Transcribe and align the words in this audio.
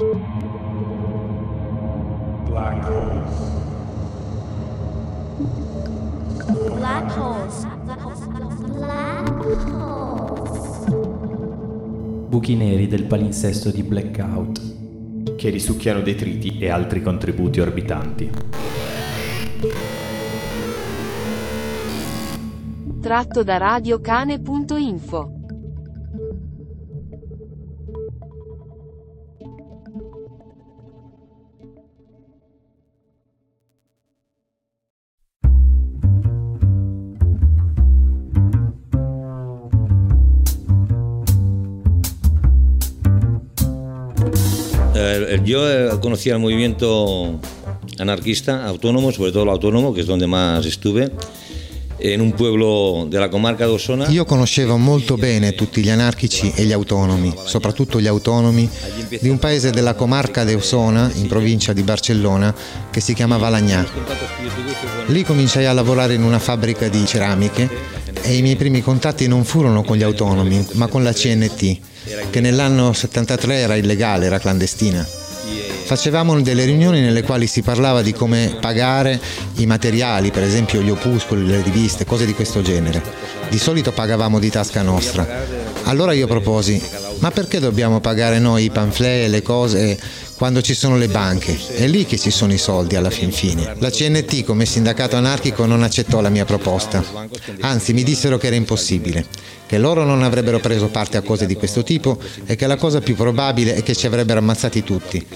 Black 0.00 0.16
holes. 2.88 3.36
Black 6.74 7.16
holes. 7.18 7.66
Black 8.64 9.60
holes. 9.70 10.88
Buchi 12.28 12.56
neri 12.56 12.86
del 12.86 13.04
palinsesto 13.04 13.70
di 13.70 13.82
Blackout. 13.82 14.78
che 15.36 15.50
risucchiano 15.50 16.00
detriti 16.00 16.56
e 16.58 16.70
altri 16.70 17.02
contributi 17.02 17.60
orbitanti. 17.60 18.30
Tratto 23.02 23.42
da 23.42 23.58
radiocane.info. 23.58 25.39
yo 45.44 45.70
eh, 45.70 45.90
conocía 46.00 46.34
el 46.34 46.40
movimiento 46.40 47.38
anarquista 47.98 48.66
autónomo, 48.66 49.12
sobre 49.12 49.32
todo 49.32 49.44
el 49.44 49.50
autónomo, 49.50 49.94
que 49.94 50.00
es 50.00 50.06
donde 50.06 50.26
más 50.26 50.66
estuve, 50.66 51.10
en 51.98 52.20
un 52.20 52.32
pueblo 52.32 53.06
de 53.08 53.18
la 53.18 53.28
comarca 53.28 53.66
de 53.66 53.72
Osona. 53.72 54.08
Io 54.08 54.24
conoscevo 54.24 54.78
molto 54.78 55.16
bene 55.16 55.52
tutti 55.52 55.82
gli 55.82 55.90
anarchici 55.90 56.52
e 56.54 56.64
gli 56.64 56.72
autonomi, 56.72 57.32
soprattutto 57.44 58.00
gli 58.00 58.06
autonomi 58.06 58.68
di 59.20 59.28
un 59.28 59.38
paese 59.38 59.70
della 59.70 59.94
comarca 59.94 60.44
de 60.44 60.54
Osona, 60.54 61.10
in 61.14 61.28
provincia 61.28 61.72
di 61.72 61.82
Barcellona, 61.82 62.54
che 62.90 63.00
si 63.00 63.14
chiamava 63.14 63.48
Lagnà. 63.48 63.86
Lì 65.08 65.24
cominciai 65.24 65.66
a 65.66 65.72
lavorare 65.72 66.14
in 66.14 66.22
una 66.22 66.38
fabbrica 66.38 66.88
di 66.88 67.04
ceramiche 67.04 67.68
e 68.22 68.36
i 68.36 68.42
miei 68.42 68.56
primi 68.56 68.80
contatti 68.80 69.26
non 69.28 69.44
furono 69.44 69.82
con 69.82 69.96
gli 69.96 70.02
autonomi, 70.02 70.66
ma 70.72 70.86
con 70.86 71.02
la 71.02 71.12
CNT, 71.12 71.78
che 72.30 72.40
nell'anno 72.40 72.92
73 72.92 73.54
era 73.56 73.76
illegale, 73.76 74.26
era 74.26 74.38
clandestina. 74.38 75.19
Facevamo 75.90 76.40
delle 76.40 76.66
riunioni 76.66 77.00
nelle 77.00 77.24
quali 77.24 77.48
si 77.48 77.62
parlava 77.62 78.00
di 78.00 78.12
come 78.12 78.58
pagare 78.60 79.20
i 79.56 79.66
materiali, 79.66 80.30
per 80.30 80.44
esempio 80.44 80.80
gli 80.82 80.88
opuscoli, 80.88 81.44
le 81.44 81.62
riviste, 81.62 82.04
cose 82.04 82.26
di 82.26 82.32
questo 82.32 82.62
genere. 82.62 83.02
Di 83.48 83.58
solito 83.58 83.90
pagavamo 83.90 84.38
di 84.38 84.50
tasca 84.50 84.82
nostra. 84.82 85.26
Allora 85.86 86.12
io 86.12 86.28
proposi, 86.28 86.80
ma 87.18 87.32
perché 87.32 87.58
dobbiamo 87.58 87.98
pagare 87.98 88.38
noi 88.38 88.66
i 88.66 88.70
pamphlet 88.70 89.24
e 89.24 89.28
le 89.28 89.42
cose 89.42 89.98
quando 90.36 90.62
ci 90.62 90.74
sono 90.74 90.96
le 90.96 91.08
banche? 91.08 91.58
È 91.74 91.88
lì 91.88 92.06
che 92.06 92.18
ci 92.18 92.30
sono 92.30 92.52
i 92.52 92.58
soldi 92.58 92.94
alla 92.94 93.10
fin 93.10 93.32
fine. 93.32 93.74
La 93.80 93.90
CNT 93.90 94.44
come 94.44 94.66
sindacato 94.66 95.16
anarchico 95.16 95.66
non 95.66 95.82
accettò 95.82 96.20
la 96.20 96.28
mia 96.28 96.44
proposta. 96.44 97.02
Anzi, 97.62 97.94
mi 97.94 98.04
dissero 98.04 98.38
che 98.38 98.46
era 98.46 98.54
impossibile, 98.54 99.26
che 99.66 99.76
loro 99.76 100.04
non 100.04 100.22
avrebbero 100.22 100.60
preso 100.60 100.86
parte 100.86 101.16
a 101.16 101.22
cose 101.22 101.46
di 101.46 101.56
questo 101.56 101.82
tipo 101.82 102.16
e 102.46 102.54
che 102.54 102.68
la 102.68 102.76
cosa 102.76 103.00
più 103.00 103.16
probabile 103.16 103.74
è 103.74 103.82
che 103.82 103.96
ci 103.96 104.06
avrebbero 104.06 104.38
ammazzati 104.38 104.84
tutti. 104.84 105.26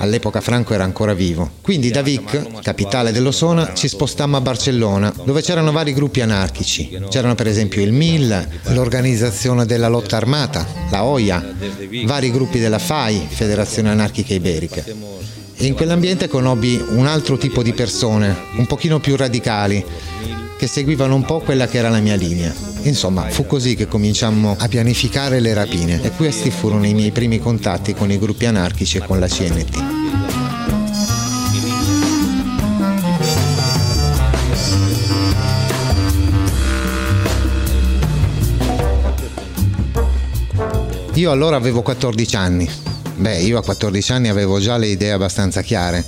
All'epoca 0.00 0.40
Franco 0.40 0.72
era 0.72 0.84
ancora 0.84 1.12
vivo. 1.12 1.50
Quindi 1.60 1.90
da 1.90 2.00
Vic, 2.00 2.62
capitale 2.62 3.12
dell'Osona, 3.12 3.74
ci 3.74 3.86
spostammo 3.86 4.38
a 4.38 4.40
Barcellona, 4.40 5.12
dove 5.24 5.42
c'erano 5.42 5.72
vari 5.72 5.92
gruppi 5.92 6.22
anarchici. 6.22 6.98
C'erano 7.10 7.34
per 7.34 7.46
esempio 7.46 7.82
il 7.82 7.92
MIL, 7.92 8.48
l'Organizzazione 8.68 9.66
della 9.66 9.88
Lotta 9.88 10.16
Armata, 10.16 10.66
la 10.90 11.04
OIA, 11.04 11.54
vari 12.04 12.30
gruppi 12.30 12.58
della 12.58 12.78
FAI, 12.78 13.26
Federazione 13.28 13.90
Anarchica 13.90 14.32
Iberica. 14.32 14.82
E 14.82 15.66
in 15.66 15.74
quell'ambiente 15.74 16.28
conobbi 16.28 16.82
un 16.92 17.06
altro 17.06 17.36
tipo 17.36 17.62
di 17.62 17.74
persone, 17.74 18.34
un 18.56 18.64
pochino 18.66 19.00
più 19.00 19.16
radicali, 19.16 19.84
che 20.60 20.66
seguivano 20.66 21.14
un 21.14 21.22
po' 21.22 21.40
quella 21.40 21.66
che 21.66 21.78
era 21.78 21.88
la 21.88 22.00
mia 22.00 22.16
linea. 22.16 22.52
Insomma, 22.82 23.26
fu 23.30 23.46
così 23.46 23.74
che 23.74 23.88
cominciammo 23.88 24.56
a 24.58 24.68
pianificare 24.68 25.40
le 25.40 25.54
rapine 25.54 26.02
e 26.02 26.10
questi 26.10 26.50
furono 26.50 26.84
i 26.84 26.92
miei 26.92 27.12
primi 27.12 27.38
contatti 27.38 27.94
con 27.94 28.10
i 28.10 28.18
gruppi 28.18 28.44
anarchici 28.44 28.98
e 28.98 29.00
con 29.00 29.18
la 29.18 29.26
CNT. 29.26 29.82
Io 41.14 41.30
allora 41.30 41.56
avevo 41.56 41.80
14 41.80 42.36
anni. 42.36 42.68
Beh, 43.16 43.38
io 43.38 43.56
a 43.56 43.62
14 43.62 44.12
anni 44.12 44.28
avevo 44.28 44.60
già 44.60 44.76
le 44.76 44.88
idee 44.88 45.12
abbastanza 45.12 45.62
chiare. 45.62 46.04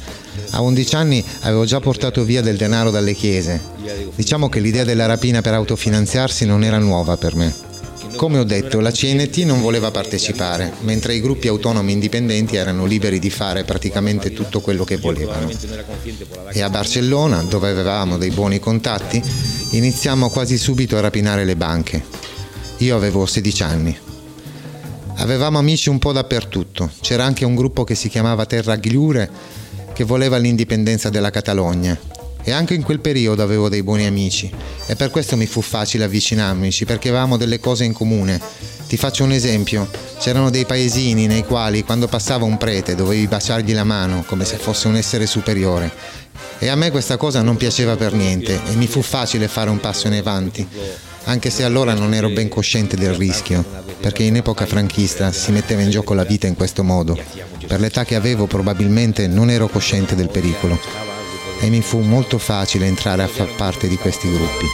A 0.51 0.61
11 0.61 0.95
anni 0.95 1.25
avevo 1.41 1.65
già 1.65 1.81
portato 1.81 2.23
via 2.25 2.43
del 2.43 2.59
denaro 2.59 2.91
dalle 2.91 3.15
chiese. 3.15 3.81
Diciamo 4.15 4.49
che 4.49 4.61
l'idea 4.61 4.85
della 4.85 5.07
rapina 5.07 5.41
per 5.41 5.55
autofinanziarsi 5.55 6.45
non 6.47 6.65
era 6.65 6.79
nuova 6.79 7.17
per 7.17 7.35
me. 7.35 7.71
Come 8.17 8.39
ho 8.39 8.45
detto, 8.45 8.81
la 8.81 8.91
CNT 8.91 9.39
non 9.39 9.61
voleva 9.61 9.91
partecipare, 9.91 10.73
mentre 10.81 11.15
i 11.15 11.21
gruppi 11.21 11.49
autonomi 11.49 11.93
indipendenti 11.93 12.57
erano 12.57 12.85
liberi 12.85 13.19
di 13.19 13.31
fare 13.31 13.65
praticamente 13.65 14.33
tutto 14.33 14.61
quello 14.61 14.85
che 14.85 14.97
volevano. 14.97 15.51
E 16.53 16.61
a 16.61 16.71
Barcellona, 16.71 17.43
dove 17.43 17.71
avevamo 17.71 18.19
dei 18.19 18.31
buoni 18.31 18.59
contatti, 18.61 19.23
iniziamo 19.71 20.31
quasi 20.31 20.59
subito 20.59 20.97
a 20.97 21.01
rapinare 21.01 21.45
le 21.45 21.57
banche. 21.57 22.05
Io 22.79 22.95
avevo 22.95 23.27
16 23.27 23.63
anni. 23.63 23.99
Avevamo 25.17 25.59
amici 25.59 25.89
un 25.89 25.99
po' 25.99 26.13
dappertutto. 26.13 26.91
C'era 27.01 27.25
anche 27.25 27.45
un 27.45 27.55
gruppo 27.55 27.85
che 27.85 27.95
si 27.95 28.09
chiamava 28.09 28.47
Terra 28.47 28.77
Gliure 28.77 29.31
che 29.93 30.05
voleva 30.05 30.37
l'indipendenza 30.37 31.11
della 31.11 31.31
Catalogna. 31.31 32.12
E 32.45 32.51
anche 32.51 32.75
in 32.75 32.83
quel 32.83 32.99
periodo 32.99 33.43
avevo 33.43 33.69
dei 33.69 33.83
buoni 33.83 34.05
amici 34.05 34.51
e 34.87 34.97
per 34.97 35.11
questo 35.11 35.37
mi 35.37 35.47
fu 35.47 35.61
facile 35.61 36.05
avvicinarmici 36.05 36.85
perché 36.85 37.09
avevamo 37.09 37.37
delle 37.37 37.61
cose 37.61 37.85
in 37.85 37.93
comune. 37.93 38.41
Ti 38.89 38.97
faccio 38.97 39.23
un 39.23 39.33
esempio, 39.33 39.89
c'erano 40.19 40.51
dei 40.51 40.67
paesini 40.67 41.27
nei 41.27 41.45
quali 41.45 41.85
quando 41.85 42.09
passava 42.09 42.45
un 42.45 42.59
prete 42.59 42.97
dovevi 42.97 43.27
baciargli 43.29 43.73
la 43.73 43.85
mano 43.85 44.25
come 44.27 44.45
se 44.45 44.57
fosse 44.57 44.89
un 44.89 44.97
essere 44.97 45.27
superiore. 45.27 45.91
E 46.59 46.69
a 46.69 46.75
me 46.75 46.91
questa 46.91 47.17
cosa 47.17 47.43
non 47.43 47.57
piaceva 47.57 47.97
per 47.97 48.13
niente 48.13 48.61
e 48.67 48.75
mi 48.75 48.87
fu 48.89 49.03
facile 49.03 49.47
fare 49.47 49.71
un 49.71 49.79
passo 49.79 50.09
in 50.09 50.15
avanti, 50.15 50.67
anche 51.25 51.49
se 51.49 51.63
allora 51.63 51.95
non 51.95 52.13
ero 52.13 52.29
ben 52.31 52.49
cosciente 52.49 52.97
del 52.97 53.15
rischio, 53.15 53.65
perché 54.01 54.25
in 54.25 54.37
epoca 54.37 54.67
franchista 54.67 55.31
si 55.31 55.53
metteva 55.53 55.83
in 55.83 55.91
gioco 55.91 56.13
la 56.13 56.25
vita 56.25 56.49
in 56.49 56.57
questo 56.57 56.83
modo. 56.83 57.17
Per 57.67 57.81
l'età 57.81 58.05
che 58.05 58.17
avevo 58.17 58.47
probabilmente 58.47 59.29
non 59.29 59.49
ero 59.49 59.69
cosciente 59.69 60.17
del 60.17 60.29
pericolo 60.29 61.12
e 61.63 61.71
mi 61.71 61.81
fu 61.81 62.01
molto 62.01 62.39
facile 62.39 62.87
entrare 62.87 63.23
a 63.23 63.29
far 63.29 63.55
parte 63.55 63.87
di 63.87 63.97
questi 63.97 64.29
gruppi. 64.29 64.67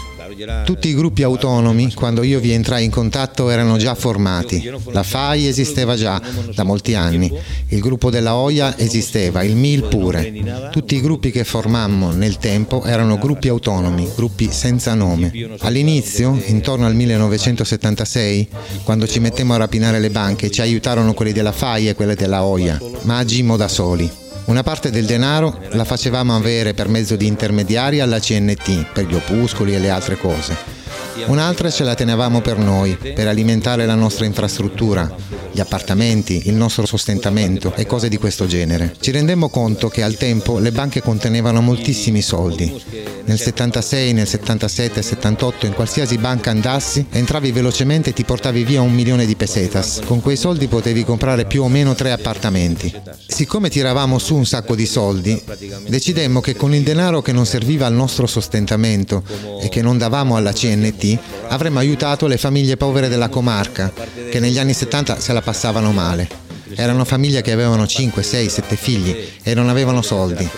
Tutti 0.65 0.89
i 0.89 0.95
gruppi 0.95 1.23
autonomi, 1.23 1.93
quando 1.93 2.23
io 2.23 2.39
vi 2.39 2.53
entrai 2.53 2.85
in 2.85 2.91
contatto, 2.91 3.51
erano 3.51 3.77
già 3.77 3.95
formati. 3.95 4.71
La 4.93 5.03
FAI 5.03 5.47
esisteva 5.47 5.97
già 5.97 6.21
da 6.55 6.63
molti 6.63 6.95
anni, 6.95 7.31
il 7.69 7.81
gruppo 7.81 8.09
della 8.09 8.37
OIA 8.37 8.79
esisteva, 8.79 9.43
il 9.43 9.57
MIL 9.57 9.85
pure. 9.89 10.71
Tutti 10.71 10.95
i 10.95 11.01
gruppi 11.01 11.31
che 11.31 11.45
formammo 11.45 12.13
nel 12.13 12.39
tempo 12.39 12.85
erano 12.85 13.19
gruppi 13.19 13.49
autonomi, 13.49 14.09
gruppi 14.15 14.51
senza 14.53 14.95
nome. 14.95 15.33
All'inizio, 15.61 16.41
intorno 16.47 16.87
al 16.87 16.95
1976, 16.95 18.49
quando 18.85 19.07
ci 19.07 19.19
mettemmo 19.19 19.55
a 19.55 19.59
rapinare 19.59 19.99
le 19.99 20.11
banche, 20.11 20.51
ci 20.51 20.61
aiutarono 20.61 21.15
quelli 21.15 21.33
della 21.33 21.53
FAI 21.53 21.89
e 21.89 21.95
quelli 21.95 22.15
della 22.15 22.45
OIA, 22.45 22.81
ma 23.03 23.19
agimmo 23.19 23.57
da 23.57 23.69
soli. 23.69 24.27
Una 24.49 24.63
parte 24.63 24.91
del 24.91 25.05
denaro 25.05 25.61
la 25.73 25.85
facevamo 25.85 26.35
avere 26.35 26.73
per 26.73 26.89
mezzo 26.89 27.17
di 27.17 27.27
intermediari 27.27 28.01
alla 28.01 28.19
CNT, 28.19 28.93
per 28.95 29.05
gli 29.05 29.15
opuscoli 29.15 29.75
e 29.75 29.79
le 29.79 29.91
altre 29.91 30.17
cose. 30.17 30.78
Un'altra 31.27 31.71
ce 31.71 31.85
la 31.85 31.95
tenevamo 31.95 32.41
per 32.41 32.59
noi, 32.59 32.97
per 32.97 33.27
alimentare 33.27 33.87
la 33.87 33.95
nostra 33.95 34.25
infrastruttura, 34.25 35.15
gli 35.51 35.61
appartamenti, 35.61 36.43
il 36.47 36.55
nostro 36.55 36.87
sostentamento 36.87 37.73
e 37.75 37.87
cose 37.87 38.09
di 38.09 38.17
questo 38.17 38.47
genere. 38.47 38.95
Ci 39.01 39.11
rendemmo 39.11 39.49
conto 39.49 39.89
che 39.89 40.03
al 40.03 40.17
tempo 40.17 40.59
le 40.59 40.73
banche 40.73 41.03
contenevano 41.03 41.61
moltissimi 41.61 42.23
soldi. 42.23 42.83
Nel 43.25 43.39
76, 43.39 44.13
nel 44.13 44.27
77, 44.27 45.03
78, 45.03 45.67
in 45.67 45.75
qualsiasi 45.75 46.17
banca 46.17 46.51
andassi, 46.51 47.05
entravi 47.11 47.53
velocemente 47.53 48.11
e 48.11 48.13
ti 48.15 48.25
portavi 48.25 48.65
via 48.65 48.81
un 48.81 48.95
milione 48.95 49.27
di 49.27 49.37
pesetas. 49.37 50.01
Con 50.07 50.23
quei 50.23 50.37
soldi 50.37 50.67
potevi 50.67 51.05
comprare 51.05 51.45
più 51.45 51.63
o 51.63 51.69
meno 51.69 51.95
tre 51.95 52.13
appartamenti. 52.13 52.95
Siccome 53.27 53.69
tiravamo 53.69 54.19
su 54.19 54.35
un 54.35 54.47
sacco 54.47 54.75
di 54.75 54.87
soldi, 54.87 55.41
decidemmo 55.89 56.41
che 56.41 56.57
con 56.57 56.75
il 56.75 56.83
denaro 56.83 57.21
che 57.21 57.33
non 57.33 57.45
serviva 57.45 57.87
al 57.87 57.93
nostro 57.93 58.27
sostentamento 58.27 59.23
e 59.61 59.69
che 59.69 59.83
non 59.83 59.99
davamo 59.99 60.37
alla 60.37 60.53
CNT, 60.53 61.08
avremmo 61.49 61.79
aiutato 61.79 62.27
le 62.27 62.37
famiglie 62.37 62.77
povere 62.77 63.09
della 63.09 63.29
comarca, 63.29 63.93
che 64.31 64.41
negli 64.41 64.59
anni 64.59 64.73
70 64.73 65.21
se 65.21 65.33
la 65.33 65.43
passavano 65.43 65.93
male. 65.93 66.47
Erano 66.75 67.05
famiglie 67.05 67.43
che 67.43 67.53
avevano 67.53 67.87
5, 67.87 68.23
6, 68.23 68.49
7 68.49 68.77
figli 68.77 69.17
e 69.43 69.55
non 69.55 69.69
avevano 69.69 70.03
soldi. 70.03 70.49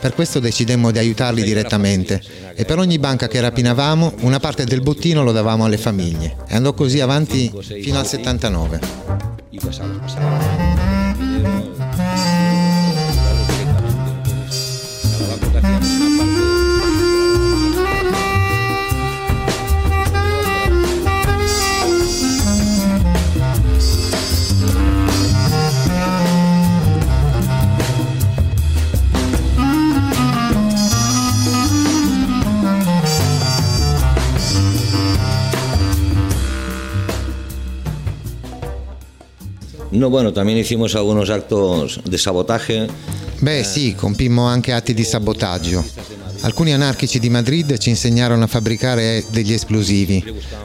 Per 0.00 0.14
questo 0.14 0.38
decidemmo 0.38 0.90
di 0.90 0.98
aiutarli 0.98 1.42
direttamente 1.42 2.22
e 2.54 2.64
per 2.64 2.78
ogni 2.78 2.98
banca 2.98 3.28
che 3.28 3.40
rapinavamo 3.40 4.14
una 4.20 4.38
parte 4.38 4.64
del 4.64 4.80
bottino 4.80 5.22
lo 5.22 5.32
davamo 5.32 5.64
alle 5.64 5.78
famiglie. 5.78 6.36
E 6.46 6.54
andò 6.54 6.72
così 6.72 7.00
avanti 7.00 7.52
fino 7.80 7.98
al 7.98 8.06
79. 8.06 8.80
No, 39.96 40.10
bueno, 40.10 40.30
también 40.30 40.58
hicimos 40.58 40.94
algunos 40.94 41.30
actos 41.30 42.00
de 42.04 42.18
sabotaje. 42.18 42.86
Beh 43.40 43.64
sì, 43.64 43.94
compimmo 43.94 44.44
anche 44.44 44.74
atti 44.74 44.92
di 44.92 45.04
sabotaggio. 45.04 45.82
Alcuni 46.40 46.74
anarchici 46.74 47.18
di 47.18 47.30
Madrid 47.30 47.78
ci 47.78 47.88
insegnarono 47.88 48.44
a 48.44 48.46
fabbricare 48.46 49.24
degli 49.30 49.54
esplosivi, 49.54 50.22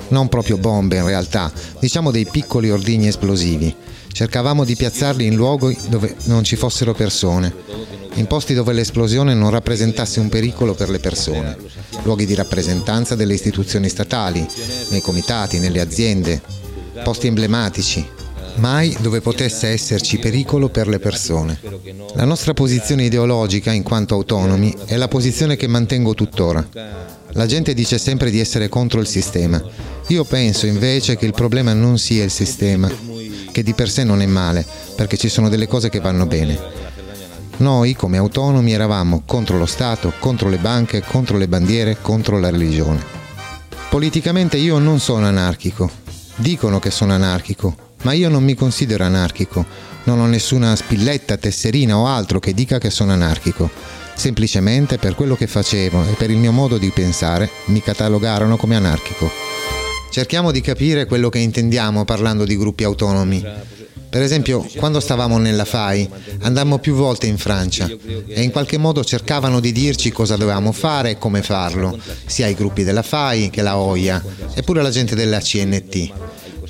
non 0.09 0.27
proprio 0.27 0.57
bombe 0.57 0.97
in 0.97 1.05
realtà, 1.05 1.49
diciamo 1.79 2.11
dei 2.11 2.25
piccoli 2.25 2.71
ordigni 2.71 3.07
esplosivi. 3.07 3.73
Cercavamo 4.11 4.65
di 4.65 4.75
piazzarli 4.75 5.25
in 5.25 5.35
luoghi 5.35 5.77
dove 5.87 6.13
non 6.25 6.43
ci 6.43 6.57
fossero 6.57 6.93
persone, 6.93 7.53
in 8.15 8.27
posti 8.27 8.53
dove 8.53 8.73
l'esplosione 8.73 9.33
non 9.33 9.49
rappresentasse 9.49 10.19
un 10.19 10.27
pericolo 10.27 10.73
per 10.73 10.89
le 10.89 10.99
persone, 10.99 11.55
luoghi 12.03 12.25
di 12.25 12.35
rappresentanza 12.35 13.15
delle 13.15 13.33
istituzioni 13.33 13.87
statali, 13.87 14.45
nei 14.89 14.99
comitati, 14.99 15.59
nelle 15.59 15.79
aziende, 15.79 16.41
posti 17.01 17.27
emblematici, 17.27 18.05
mai 18.55 18.95
dove 18.99 19.21
potesse 19.21 19.67
esserci 19.67 20.17
pericolo 20.17 20.69
per 20.69 20.87
le 20.87 20.99
persone. 20.99 21.59
La 22.15 22.25
nostra 22.25 22.53
posizione 22.53 23.05
ideologica, 23.05 23.71
in 23.71 23.83
quanto 23.83 24.15
autonomi, 24.15 24.75
è 24.85 24.95
la 24.95 25.07
posizione 25.07 25.55
che 25.55 25.67
mantengo 25.67 26.13
tuttora. 26.13 26.67
La 27.33 27.45
gente 27.45 27.73
dice 27.73 27.97
sempre 27.97 28.29
di 28.29 28.39
essere 28.39 28.69
contro 28.69 28.99
il 28.99 29.07
sistema. 29.07 29.61
Io 30.07 30.23
penso 30.25 30.65
invece 30.65 31.15
che 31.15 31.25
il 31.25 31.33
problema 31.33 31.73
non 31.73 31.97
sia 31.97 32.23
il 32.23 32.31
sistema, 32.31 32.91
che 33.51 33.63
di 33.63 33.73
per 33.73 33.89
sé 33.89 34.03
non 34.03 34.21
è 34.21 34.25
male, 34.25 34.65
perché 34.95 35.17
ci 35.17 35.29
sono 35.29 35.49
delle 35.49 35.67
cose 35.67 35.89
che 35.89 35.99
vanno 35.99 36.25
bene. 36.25 36.59
Noi, 37.57 37.93
come 37.93 38.17
autonomi, 38.17 38.73
eravamo 38.73 39.23
contro 39.25 39.57
lo 39.57 39.65
Stato, 39.65 40.13
contro 40.19 40.49
le 40.49 40.57
banche, 40.57 41.01
contro 41.01 41.37
le 41.37 41.47
bandiere, 41.47 41.97
contro 42.01 42.39
la 42.39 42.49
religione. 42.49 43.19
Politicamente 43.89 44.57
io 44.57 44.79
non 44.79 44.99
sono 44.99 45.25
anarchico. 45.27 45.89
Dicono 46.35 46.79
che 46.79 46.89
sono 46.89 47.13
anarchico, 47.13 47.90
ma 48.01 48.13
io 48.13 48.29
non 48.29 48.43
mi 48.43 48.55
considero 48.55 49.03
anarchico. 49.03 49.65
Non 50.03 50.19
ho 50.19 50.25
nessuna 50.25 50.75
spilletta, 50.75 51.37
tesserina 51.37 51.97
o 51.97 52.07
altro 52.07 52.39
che 52.39 52.53
dica 52.53 52.79
che 52.79 52.89
sono 52.89 53.11
anarchico. 53.11 53.69
Semplicemente 54.15 54.97
per 54.97 55.15
quello 55.15 55.35
che 55.35 55.47
facevo 55.47 56.03
e 56.09 56.13
per 56.17 56.29
il 56.29 56.37
mio 56.37 56.51
modo 56.51 56.77
di 56.77 56.89
pensare 56.89 57.49
mi 57.65 57.81
catalogarono 57.81 58.57
come 58.57 58.75
anarchico. 58.75 59.29
Cerchiamo 60.11 60.51
di 60.51 60.61
capire 60.61 61.05
quello 61.05 61.29
che 61.29 61.39
intendiamo 61.39 62.03
parlando 62.03 62.43
di 62.43 62.57
gruppi 62.57 62.83
autonomi. 62.83 63.43
Per 64.09 64.21
esempio, 64.21 64.67
quando 64.75 64.99
stavamo 64.99 65.37
nella 65.37 65.63
FAI, 65.63 66.09
andammo 66.41 66.79
più 66.79 66.95
volte 66.95 67.27
in 67.27 67.37
Francia 67.37 67.89
e 68.27 68.41
in 68.41 68.51
qualche 68.51 68.77
modo 68.77 69.05
cercavano 69.05 69.61
di 69.61 69.71
dirci 69.71 70.11
cosa 70.11 70.35
dovevamo 70.35 70.73
fare 70.73 71.11
e 71.11 71.17
come 71.17 71.41
farlo, 71.41 71.97
sia 72.25 72.47
i 72.47 72.53
gruppi 72.53 72.83
della 72.83 73.03
FAI 73.03 73.49
che 73.49 73.61
la 73.61 73.77
OIA, 73.77 74.21
eppure 74.53 74.81
la 74.81 74.89
gente 74.89 75.15
della 75.15 75.39
CNT. 75.39 76.11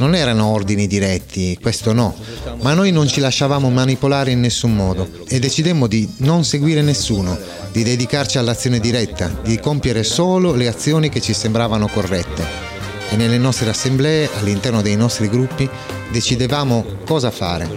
Non 0.01 0.15
erano 0.15 0.48
ordini 0.48 0.88
diretti, 0.88 1.56
questo 1.62 1.94
no, 1.94 2.15
ma 2.62 2.74
noi 2.74 2.92
non 2.92 3.07
ci 3.07 3.19
lasciavamo 3.19 3.69
manipolare 3.69 4.31
in 4.31 4.39
nessun 4.39 4.75
modo 4.75 5.07
e 5.27 5.38
decidemmo 5.38 5.86
di 5.86 6.12
non 6.18 6.44
seguire 6.44 6.81
nessuno, 6.81 7.38
di 7.71 7.83
dedicarci 7.83 8.39
all'azione 8.39 8.80
diretta, 8.80 9.27
di 9.44 9.59
compiere 9.59 10.01
solo 10.01 10.56
le 10.56 10.68
azioni 10.68 11.09
che 11.09 11.21
ci 11.21 11.33
sembravano 11.33 11.88
corrette 11.88 12.44
e 13.12 13.15
nelle 13.15 13.38
nostre 13.38 13.69
assemblee, 13.69 14.27
all'interno 14.39 14.81
dei 14.81 14.95
nostri 14.95 15.30
gruppi, 15.30 15.69
decidevamo 16.09 16.83
cosa 17.06 17.30
fare. 17.30 17.69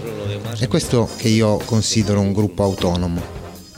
È 0.58 0.66
questo 0.66 1.10
che 1.18 1.28
io 1.28 1.58
considero 1.58 2.20
un 2.20 2.32
gruppo 2.32 2.62
autonomo. 2.62 3.20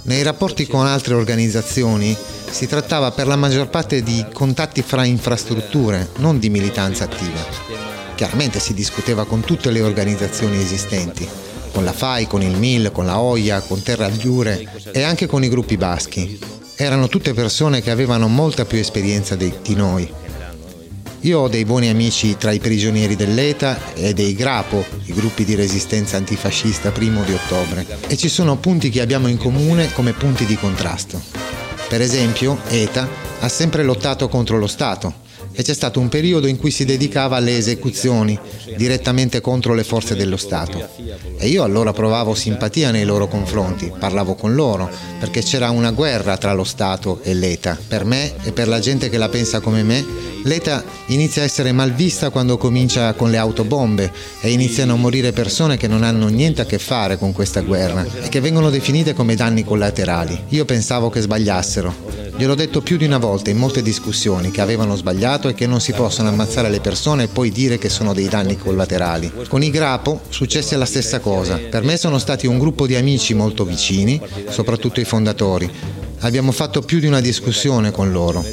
Nei 0.03 0.23
rapporti 0.23 0.69
con 0.69 0.87
altre 0.87 1.15
organizzazioni 1.15 2.17
si 2.49 2.69
trattava 2.69 3.11
per 3.11 3.27
la 3.27 3.35
maggior 3.35 3.69
parte 3.71 4.05
di 4.05 4.25
contatti 4.33 4.83
fra 4.83 5.05
infrastrutture, 5.05 6.11
non 6.19 6.39
di 6.39 6.49
militanza 6.49 7.03
attiva. 7.03 7.86
Chiaramente 8.17 8.59
si 8.59 8.75
discuteva 8.75 9.27
con 9.27 9.43
tutte 9.43 9.71
le 9.71 9.83
organizzazioni 9.83 10.59
esistenti, 10.59 11.29
con 11.71 11.85
la 11.85 11.93
FAI, 11.93 12.27
con 12.27 12.43
il 12.43 12.57
MIL, 12.57 12.91
con 12.91 13.07
la 13.07 13.21
OIA, 13.21 13.61
con 13.61 13.83
Terra 13.83 14.07
Agliure 14.07 14.67
e 14.91 15.03
anche 15.03 15.27
con 15.27 15.45
i 15.45 15.49
gruppi 15.49 15.77
baschi. 15.77 16.39
Erano 16.75 17.09
tutte 17.09 17.35
persone 17.35 17.83
che 17.83 17.91
avevano 17.91 18.27
molta 18.27 18.65
più 18.65 18.79
esperienza 18.79 19.37
di 19.37 19.53
noi 19.77 20.11
io 21.27 21.41
ho 21.41 21.49
dei 21.49 21.65
buoni 21.65 21.89
amici 21.89 22.37
tra 22.37 22.53
i 22.53 22.61
prigionieri 22.61 23.17
dell'ETA 23.17 23.95
e 23.95 24.15
dei 24.15 24.33
Grapo, 24.35 24.85
i 25.07 25.13
gruppi 25.13 25.45
di 25.45 25.57
resistenza 25.57 26.17
antifascista 26.17 26.93
primo 26.93 27.25
di 27.25 27.33
ottobre, 27.33 27.85
e 28.07 28.17
ci 28.17 28.29
sono 28.29 28.57
punti 28.57 28.91
che 28.91 29.01
abbiamo 29.01 29.27
in 29.27 29.37
comune 29.37 29.93
come 29.93 30.13
punti 30.13 30.45
di 30.45 30.57
contrasto. 30.57 31.21
Per 31.89 32.01
esempio, 32.01 32.59
ETA 32.69 33.09
ha 33.41 33.49
sempre 33.49 33.83
lottato 33.83 34.29
contro 34.29 34.57
lo 34.59 34.69
Stato 34.69 35.25
e 35.57 35.63
c'è 35.63 35.73
stato 35.73 35.99
un 36.01 36.09
periodo 36.09 36.47
in 36.47 36.59
cui 36.59 36.71
si 36.71 36.85
dedicava 36.85 37.37
alle 37.37 37.57
esecuzioni 37.57 38.39
direttamente 38.77 39.41
contro 39.41 39.73
le 39.73 39.85
forze 39.85 40.15
dello 40.15 40.37
Stato. 40.37 40.87
E 41.39 41.49
io 41.49 41.63
allora 41.63 41.95
provavo 41.95 42.35
simpatia 42.35 42.91
nei 42.91 43.05
loro 43.05 43.27
confronti, 43.27 43.91
parlavo 43.99 44.35
con 44.35 44.55
loro, 44.55 44.91
perché 45.19 45.41
c'era 45.41 45.71
una 45.71 45.93
guerra 45.93 46.37
tra 46.37 46.53
lo 46.53 46.65
Stato 46.65 47.21
e 47.23 47.33
l'ETA. 47.33 47.79
Per 47.89 48.05
me 48.05 48.35
e 48.43 48.53
per 48.53 48.69
la 48.69 48.81
gente 48.81 49.09
che 49.09 49.17
la 49.17 49.31
pensa 49.31 49.61
come 49.61 49.83
me, 49.83 50.05
l'ETA 50.45 50.85
inizia 51.07 51.41
a 51.41 51.47
essere 51.47 51.73
mal 51.73 51.93
vista 51.93 52.29
quando 52.29 52.59
comincia 52.59 53.15
con 53.15 53.31
le 53.31 53.39
autobombe 53.39 54.13
e 54.41 54.51
iniziano 54.51 54.93
a 54.93 54.97
morire 54.97 55.33
persone 55.33 55.79
che 55.79 55.89
non 55.89 56.03
hanno 56.03 56.29
niente 56.29 56.61
a 56.61 56.67
che 56.67 56.79
fare 56.79 57.17
con 57.17 57.33
questa 57.33 57.63
guerra 57.63 58.05
e 58.23 58.29
che 58.29 58.41
vengono 58.41 58.69
definite 58.69 59.15
come 59.15 59.35
danni 59.35 59.65
collaterali. 59.65 60.45
Io 60.49 60.67
pensavo 60.67 61.09
che 61.09 61.23
sbagliassero. 61.23 62.26
Gliel'ho 62.39 62.55
detto 62.55 62.83
più 62.83 62.99
di 62.99 63.07
una 63.07 63.17
volta 63.17 63.49
in 63.49 63.57
molte 63.57 63.81
discussioni 63.81 64.51
che 64.51 64.61
avevano 64.61 64.95
sbagliato 64.95 65.49
e 65.49 65.55
che 65.55 65.67
non 65.67 65.81
si 65.81 65.93
possono 65.93 66.29
ammazzare 66.29 66.69
le 66.69 66.81
persone 66.81 67.23
e 67.23 67.29
poi 67.29 67.51
dire 67.51 67.79
che 67.79 67.89
sono 67.89 68.13
dei 68.13 68.29
danni 68.29 68.59
collaterali. 68.59 69.33
Con 69.49 69.63
i 69.63 69.71
Grapo 69.71 70.21
successe 70.29 70.77
la 70.77 70.85
stessa 70.85 71.19
cosa. 71.21 71.57
Per 71.57 71.83
me 71.83 71.97
sono 71.97 72.19
stati 72.19 72.47
un 72.47 72.59
gruppo 72.59 72.87
di 72.87 72.95
amici 72.95 73.33
molto 73.33 73.65
vicini, 73.65 74.21
soprattutto 74.51 75.01
i 75.01 75.05
fondatori. 75.05 75.71
Abbiamo 76.21 76.53
fatto 76.53 76.83
più 76.83 76.99
di 76.99 77.07
una 77.07 77.23
discussione 77.23 77.91
con 77.91 78.13
loro. 78.13 78.45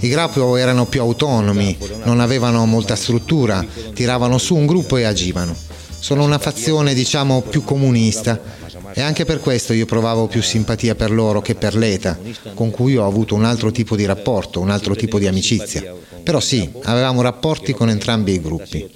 I 0.00 0.08
Grapo 0.08 0.56
erano 0.56 0.84
più 0.84 1.00
autonomi, 1.00 1.78
non 2.04 2.20
avevano 2.20 2.66
molta 2.66 2.96
struttura, 2.96 3.64
tiravano 3.94 4.36
su 4.36 4.54
un 4.54 4.66
gruppo 4.66 4.98
e 4.98 5.04
agivano. 5.04 5.56
Sono 5.98 6.22
una 6.22 6.38
fazione, 6.38 6.92
diciamo, 6.92 7.40
più 7.40 7.64
comunista 7.64 8.38
e 8.94 9.00
anche 9.00 9.24
per 9.24 9.40
questo 9.40 9.72
io 9.72 9.86
provavo 9.86 10.26
più 10.26 10.42
simpatia 10.42 10.94
per 10.94 11.10
loro 11.10 11.40
che 11.40 11.54
per 11.54 11.74
l'ETA, 11.74 12.18
con 12.54 12.70
cui 12.70 12.96
ho 12.96 13.06
avuto 13.06 13.34
un 13.34 13.44
altro 13.44 13.70
tipo 13.70 13.96
di 13.96 14.04
rapporto, 14.04 14.60
un 14.60 14.70
altro 14.70 14.94
tipo 14.94 15.18
di 15.18 15.26
amicizia. 15.26 15.94
Però 16.22 16.40
sì, 16.40 16.70
avevamo 16.84 17.22
rapporti 17.22 17.72
con 17.72 17.88
entrambi 17.88 18.32
i 18.32 18.40
gruppi. 18.40 18.88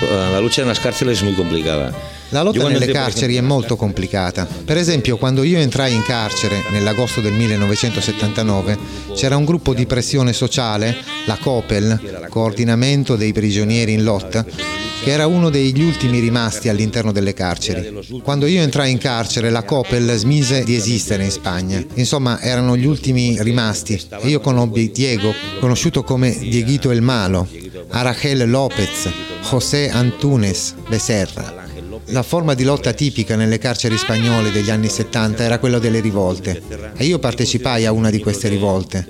La 0.00 0.38
lucha 0.40 0.62
en 0.62 0.68
las 0.68 0.78
cárceles 0.78 1.18
es 1.18 1.24
muy 1.24 1.34
complicada. 1.34 1.92
La 2.30 2.42
lotta 2.42 2.68
nelle 2.68 2.88
carceri 2.88 3.36
è 3.36 3.40
molto 3.40 3.74
complicata. 3.76 4.46
Per 4.64 4.76
esempio, 4.76 5.16
quando 5.16 5.42
io 5.42 5.58
entrai 5.58 5.94
in 5.94 6.02
carcere 6.02 6.62
nell'agosto 6.70 7.20
del 7.20 7.32
1979, 7.32 8.78
c'era 9.14 9.36
un 9.36 9.46
gruppo 9.46 9.72
di 9.72 9.86
pressione 9.86 10.32
sociale, 10.32 10.96
la 11.24 11.38
COPEL, 11.40 12.26
Coordinamento 12.28 13.16
dei 13.16 13.32
prigionieri 13.32 13.94
in 13.94 14.04
lotta, 14.04 14.44
che 14.44 15.10
era 15.10 15.26
uno 15.26 15.48
degli 15.48 15.82
ultimi 15.82 16.18
rimasti 16.18 16.68
all'interno 16.68 17.12
delle 17.12 17.32
carceri. 17.32 18.20
Quando 18.22 18.46
io 18.46 18.60
entrai 18.60 18.90
in 18.90 18.98
carcere, 18.98 19.48
la 19.48 19.62
Coppel 19.62 20.14
smise 20.16 20.64
di 20.64 20.74
esistere 20.74 21.24
in 21.24 21.30
Spagna. 21.30 21.82
Insomma, 21.94 22.40
erano 22.40 22.76
gli 22.76 22.84
ultimi 22.84 23.40
rimasti. 23.40 23.98
E 24.20 24.28
io 24.28 24.40
conobbi 24.40 24.90
Diego, 24.90 25.32
conosciuto 25.60 26.02
come 26.02 26.36
Dieguito 26.38 26.90
el 26.90 27.00
Malo, 27.00 27.48
Aragel 27.90 28.48
López, 28.48 29.08
José 29.50 29.88
Antunes 29.88 30.74
Becerra. 30.88 31.66
La 32.10 32.22
forma 32.22 32.54
di 32.54 32.64
lotta 32.64 32.92
tipica 32.92 33.36
nelle 33.36 33.58
carceri 33.58 33.98
spagnole 33.98 34.50
degli 34.50 34.70
anni 34.70 34.88
70 34.88 35.42
era 35.42 35.58
quella 35.58 35.78
delle 35.78 36.00
rivolte 36.00 36.62
e 36.96 37.04
io 37.04 37.18
partecipai 37.18 37.84
a 37.84 37.92
una 37.92 38.10
di 38.10 38.20
queste 38.20 38.48
rivolte. 38.48 39.06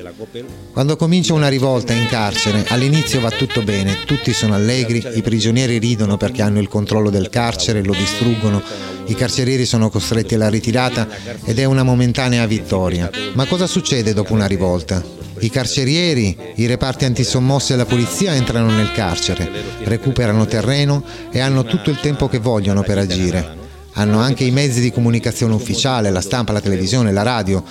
Quando 0.73 0.97
comincia 0.97 1.33
una 1.33 1.49
rivolta 1.49 1.93
in 1.93 2.07
carcere, 2.09 2.65
all'inizio 2.69 3.21
va 3.21 3.31
tutto 3.31 3.63
bene, 3.63 4.05
tutti 4.05 4.33
sono 4.33 4.55
allegri, 4.55 5.05
i 5.15 5.23
prigionieri 5.23 5.79
ridono 5.79 6.17
perché 6.17 6.43
hanno 6.43 6.61
il 6.61 6.69
controllo 6.69 7.11
del 7.11 7.29
carcere, 7.31 7.85
lo 7.85 7.95
distruggono, 7.95 8.63
i 9.07 9.15
carcerieri 9.15 9.65
sono 9.65 9.91
costretti 9.91 10.35
alla 10.35 10.49
ritirata 10.49 11.09
ed 11.45 11.59
è 11.59 11.65
una 11.65 11.83
momentanea 11.83 12.47
vittoria. 12.47 13.11
Ma 13.35 13.47
cosa 13.47 13.67
succede 13.67 14.13
dopo 14.13 14.33
una 14.33 14.47
rivolta? 14.47 15.18
I 15.41 15.51
carcerieri, 15.51 16.37
i 16.57 16.67
reparti 16.67 17.05
antisommosse 17.05 17.75
e 17.75 17.77
la 17.77 17.87
polizia 17.87 18.35
entrano 18.35 18.71
nel 18.71 18.93
carcere, 18.93 19.49
recuperano 19.85 20.47
terreno 20.47 21.05
e 21.31 21.41
hanno 21.41 21.65
tutto 21.65 21.91
il 21.91 22.01
tempo 22.01 22.29
che 22.29 22.39
vogliono 22.39 22.83
per 22.83 22.99
agire. 22.99 23.67
hanno 23.99 24.21
anche 24.21 24.45
i 24.45 24.51
mezzi 24.51 24.81
di 24.81 24.93
comunicazione 24.93 25.55
ufficiale, 25.55 26.11
la 26.11 26.21
stampa, 26.21 26.53
la 26.53 26.61
televisione, 26.61 27.13
la 27.13 27.23
radio, 27.23 27.63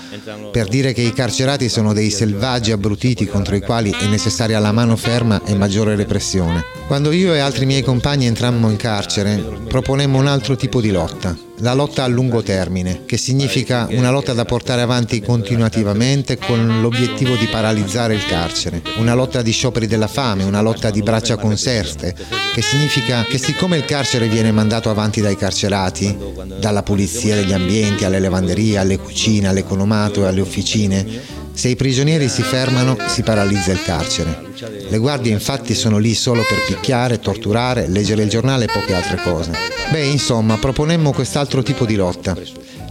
per 0.52 0.68
dire 0.68 0.92
che 0.92 1.02
i 1.02 1.14
carcerati 1.14 1.70
sono 1.70 1.94
dei 1.94 2.10
selvaggi 2.10 2.72
abbrutiti 2.72 3.26
contro 3.26 3.56
i 3.56 3.62
quali 3.62 3.92
è 3.92 4.08
necessaria 4.08 4.60
la 4.60 4.74
mano 4.74 4.98
ferma 4.98 5.42
e 5.46 5.56
maggiore 5.56 5.96
repressione. 5.96 6.64
Quando 6.88 7.12
io 7.12 7.34
e 7.34 7.40
altri 7.40 7.66
miei 7.66 7.82
compagni 7.82 8.26
entrammo 8.26 8.70
in 8.70 8.78
carcere, 8.78 9.38
proponemmo 9.68 10.20
un 10.20 10.28
altro 10.28 10.56
tipo 10.58 10.82
di 10.82 10.92
lotta, 10.92 11.47
la 11.60 11.74
lotta 11.74 12.04
a 12.04 12.08
lungo 12.08 12.44
termine, 12.44 13.04
che 13.06 13.18
significa 13.18 13.88
una 13.92 14.12
lotta 14.12 14.34
da 14.34 14.46
portare 14.46 14.82
avanti 14.82 15.22
continuativamente 15.22 16.38
con 16.38 16.82
l'obiettivo 16.82 17.36
di 17.36 17.48
paralizzare 17.48 18.14
il 18.14 18.26
carcere, 18.26 18.84
una 18.98 19.16
lotta 19.16 19.42
di 19.42 19.52
scioperi 19.52 19.88
della 19.88 20.08
fame, 20.08 20.44
una 20.44 20.62
lotta 20.62 20.92
di 20.92 21.02
braccia 21.02 21.38
conserte, 21.38 22.16
che 22.54 22.62
significa 22.62 23.24
che 23.24 23.38
siccome 23.38 23.78
il 23.78 23.86
carcere 23.86 24.28
viene 24.28 24.52
mandato 24.52 24.90
avanti 24.90 25.22
dai 25.22 25.36
carcerati, 25.36 26.16
dalla 26.60 26.84
pulizia 26.84 27.36
degli 27.36 27.54
ambienti 27.54 28.06
alle 28.06 28.20
lavanderie, 28.20 28.78
alle 28.78 29.00
cucine, 29.00 29.48
all'economato 29.48 30.24
e 30.24 30.28
alle 30.28 30.42
officine, 30.42 31.46
se 31.58 31.70
i 31.70 31.76
prigionieri 31.76 32.30
si 32.30 32.44
fermano 32.44 32.96
si 33.08 33.24
paralizza 33.24 33.72
il 33.72 33.82
carcere. 33.82 34.44
Le 34.90 34.98
guardie 35.00 35.32
infatti 35.32 35.74
sono 35.74 35.98
lì 35.98 36.14
solo 36.14 36.44
per 36.48 36.64
picchiare, 36.68 37.18
torturare, 37.18 37.88
leggere 37.88 38.22
il 38.22 38.30
giornale 38.30 38.66
e 38.66 38.72
poche 38.72 38.94
altre 38.94 39.20
cose. 39.24 39.54
Beh, 39.90 40.06
insomma, 40.06 40.58
proponemmo 40.58 41.12
quest'altro 41.12 41.64
tipo 41.64 41.86
di 41.86 41.96
lotta. 41.96 42.38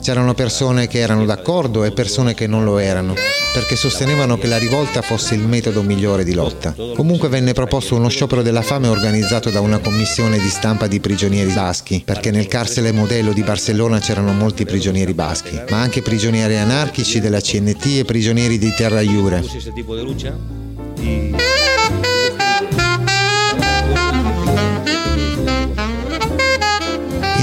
C'erano 0.06 0.34
persone 0.34 0.86
che 0.86 1.00
erano 1.00 1.24
d'accordo 1.24 1.82
e 1.82 1.90
persone 1.90 2.32
che 2.32 2.46
non 2.46 2.62
lo 2.62 2.78
erano, 2.78 3.12
perché 3.52 3.74
sostenevano 3.74 4.38
che 4.38 4.46
la 4.46 4.56
rivolta 4.56 5.02
fosse 5.02 5.34
il 5.34 5.40
metodo 5.40 5.82
migliore 5.82 6.22
di 6.22 6.32
lotta. 6.32 6.76
Comunque 6.94 7.28
venne 7.28 7.54
proposto 7.54 7.96
uno 7.96 8.08
sciopero 8.08 8.40
della 8.40 8.62
fame 8.62 8.86
organizzato 8.86 9.50
da 9.50 9.58
una 9.58 9.78
commissione 9.78 10.38
di 10.38 10.48
stampa 10.48 10.86
di 10.86 11.00
prigionieri 11.00 11.50
baschi, 11.50 12.02
perché 12.04 12.30
nel 12.30 12.46
carcere 12.46 12.92
modello 12.92 13.32
di 13.32 13.42
Barcellona 13.42 13.98
c'erano 13.98 14.32
molti 14.32 14.64
prigionieri 14.64 15.12
baschi, 15.12 15.60
ma 15.70 15.80
anche 15.80 16.02
prigionieri 16.02 16.56
anarchici 16.56 17.18
della 17.18 17.40
CNT 17.40 17.98
e 17.98 18.04
prigionieri 18.04 18.58
di 18.58 18.72
Terra 18.76 19.00
Iure. 19.00 19.42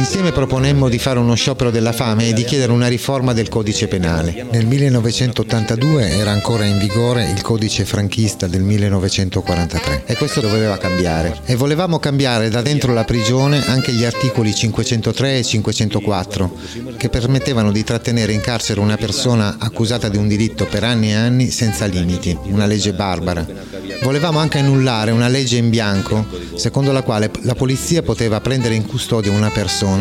Insieme 0.03 0.33
proponemmo 0.33 0.89
di 0.89 0.99
fare 0.99 1.17
uno 1.17 1.33
sciopero 1.33 1.71
della 1.71 1.93
fame 1.93 2.27
e 2.27 2.33
di 2.33 2.43
chiedere 2.43 2.73
una 2.73 2.87
riforma 2.87 3.31
del 3.31 3.47
codice 3.47 3.87
penale. 3.87 4.45
Nel 4.51 4.65
1982 4.65 6.09
era 6.09 6.29
ancora 6.29 6.65
in 6.65 6.77
vigore 6.77 7.31
il 7.31 7.41
codice 7.41 7.85
franchista 7.85 8.47
del 8.47 8.63
1943 8.63 10.03
e 10.05 10.17
questo 10.17 10.41
doveva 10.41 10.77
cambiare. 10.77 11.39
E 11.45 11.55
volevamo 11.55 11.99
cambiare 11.99 12.49
da 12.49 12.61
dentro 12.61 12.91
la 12.93 13.05
prigione 13.05 13.65
anche 13.65 13.93
gli 13.93 14.03
articoli 14.03 14.53
503 14.53 15.37
e 15.37 15.43
504 15.43 16.53
che 16.97 17.07
permettevano 17.07 17.71
di 17.71 17.85
trattenere 17.85 18.33
in 18.33 18.41
carcere 18.41 18.81
una 18.81 18.97
persona 18.97 19.55
accusata 19.57 20.09
di 20.09 20.17
un 20.17 20.27
diritto 20.27 20.65
per 20.65 20.83
anni 20.83 21.11
e 21.11 21.15
anni 21.15 21.49
senza 21.49 21.85
limiti, 21.85 22.37
una 22.47 22.65
legge 22.65 22.91
barbara. 22.91 23.47
Volevamo 24.01 24.39
anche 24.39 24.59
annullare 24.59 25.11
una 25.11 25.29
legge 25.29 25.55
in 25.55 25.69
bianco 25.69 26.27
secondo 26.55 26.91
la 26.91 27.03
quale 27.03 27.31
la 27.43 27.55
polizia 27.55 28.01
poteva 28.01 28.41
prendere 28.41 28.75
in 28.75 28.85
custodia 28.85 29.31
una 29.31 29.49
persona 29.49 29.91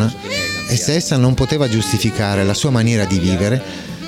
e 0.67 0.75
se 0.75 0.95
essa 0.95 1.17
non 1.17 1.33
poteva 1.33 1.69
giustificare 1.69 2.43
la 2.43 2.53
sua 2.53 2.69
maniera 2.69 3.05
di 3.05 3.19
vivere, 3.19 3.61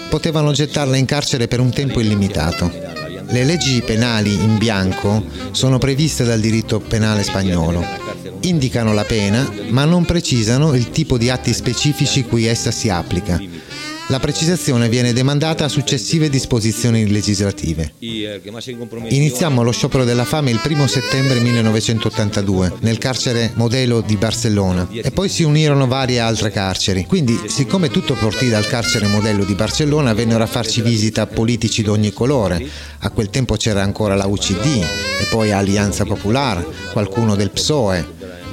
potevano 0.09 0.51
gettarla 0.51 0.95
in 0.95 1.05
carcere 1.05 1.47
per 1.47 1.59
un 1.59 1.71
tempo 1.71 1.99
illimitato. 1.99 2.71
Le 3.27 3.43
leggi 3.43 3.81
penali 3.81 4.33
in 4.33 4.57
bianco 4.57 5.23
sono 5.51 5.77
previste 5.77 6.23
dal 6.23 6.39
diritto 6.39 6.79
penale 6.79 7.23
spagnolo. 7.23 7.83
Indicano 8.41 8.93
la 8.93 9.03
pena, 9.03 9.49
ma 9.69 9.85
non 9.85 10.05
precisano 10.05 10.73
il 10.75 10.89
tipo 10.91 11.17
di 11.17 11.29
atti 11.29 11.53
specifici 11.53 12.23
cui 12.23 12.45
essa 12.45 12.71
si 12.71 12.89
applica. 12.89 13.41
La 14.09 14.19
precisazione 14.19 14.87
viene 14.87 15.13
demandata 15.13 15.65
a 15.65 15.67
successive 15.67 16.29
disposizioni 16.29 17.09
legislative. 17.09 17.93
Iniziamo 19.09 19.63
lo 19.63 19.71
sciopero 19.71 20.03
della 20.03 20.25
fame 20.25 20.51
il 20.51 20.61
1 20.63 20.85
settembre 20.85 21.39
1982 21.39 22.73
nel 22.81 22.99
carcere 22.99 23.51
Modelo 23.55 24.01
di 24.01 24.15
Barcellona 24.15 24.87
e 24.91 25.09
poi 25.09 25.27
si 25.27 25.41
unirono 25.41 25.87
varie 25.87 26.19
altre 26.19 26.51
carceri. 26.51 27.05
Quindi, 27.07 27.39
siccome 27.47 27.89
tutto 27.89 28.13
partì 28.13 28.47
dal 28.47 28.67
carcere 28.67 29.07
Modello 29.07 29.43
di 29.43 29.55
Barcellona, 29.55 30.13
vennero 30.13 30.43
a 30.43 30.47
farci 30.47 30.83
visita 30.83 31.25
politici 31.25 31.81
d'ogni 31.81 32.13
colore. 32.13 32.63
A 32.99 33.09
quel 33.09 33.31
tempo 33.31 33.55
c'era 33.55 33.81
ancora 33.81 34.13
la 34.13 34.27
UCD 34.27 34.83
e 35.19 35.25
poi 35.31 35.51
Alianza 35.51 36.05
Popolare, 36.05 36.63
qualcuno 36.91 37.35
del 37.35 37.49
PSOE. 37.49 38.05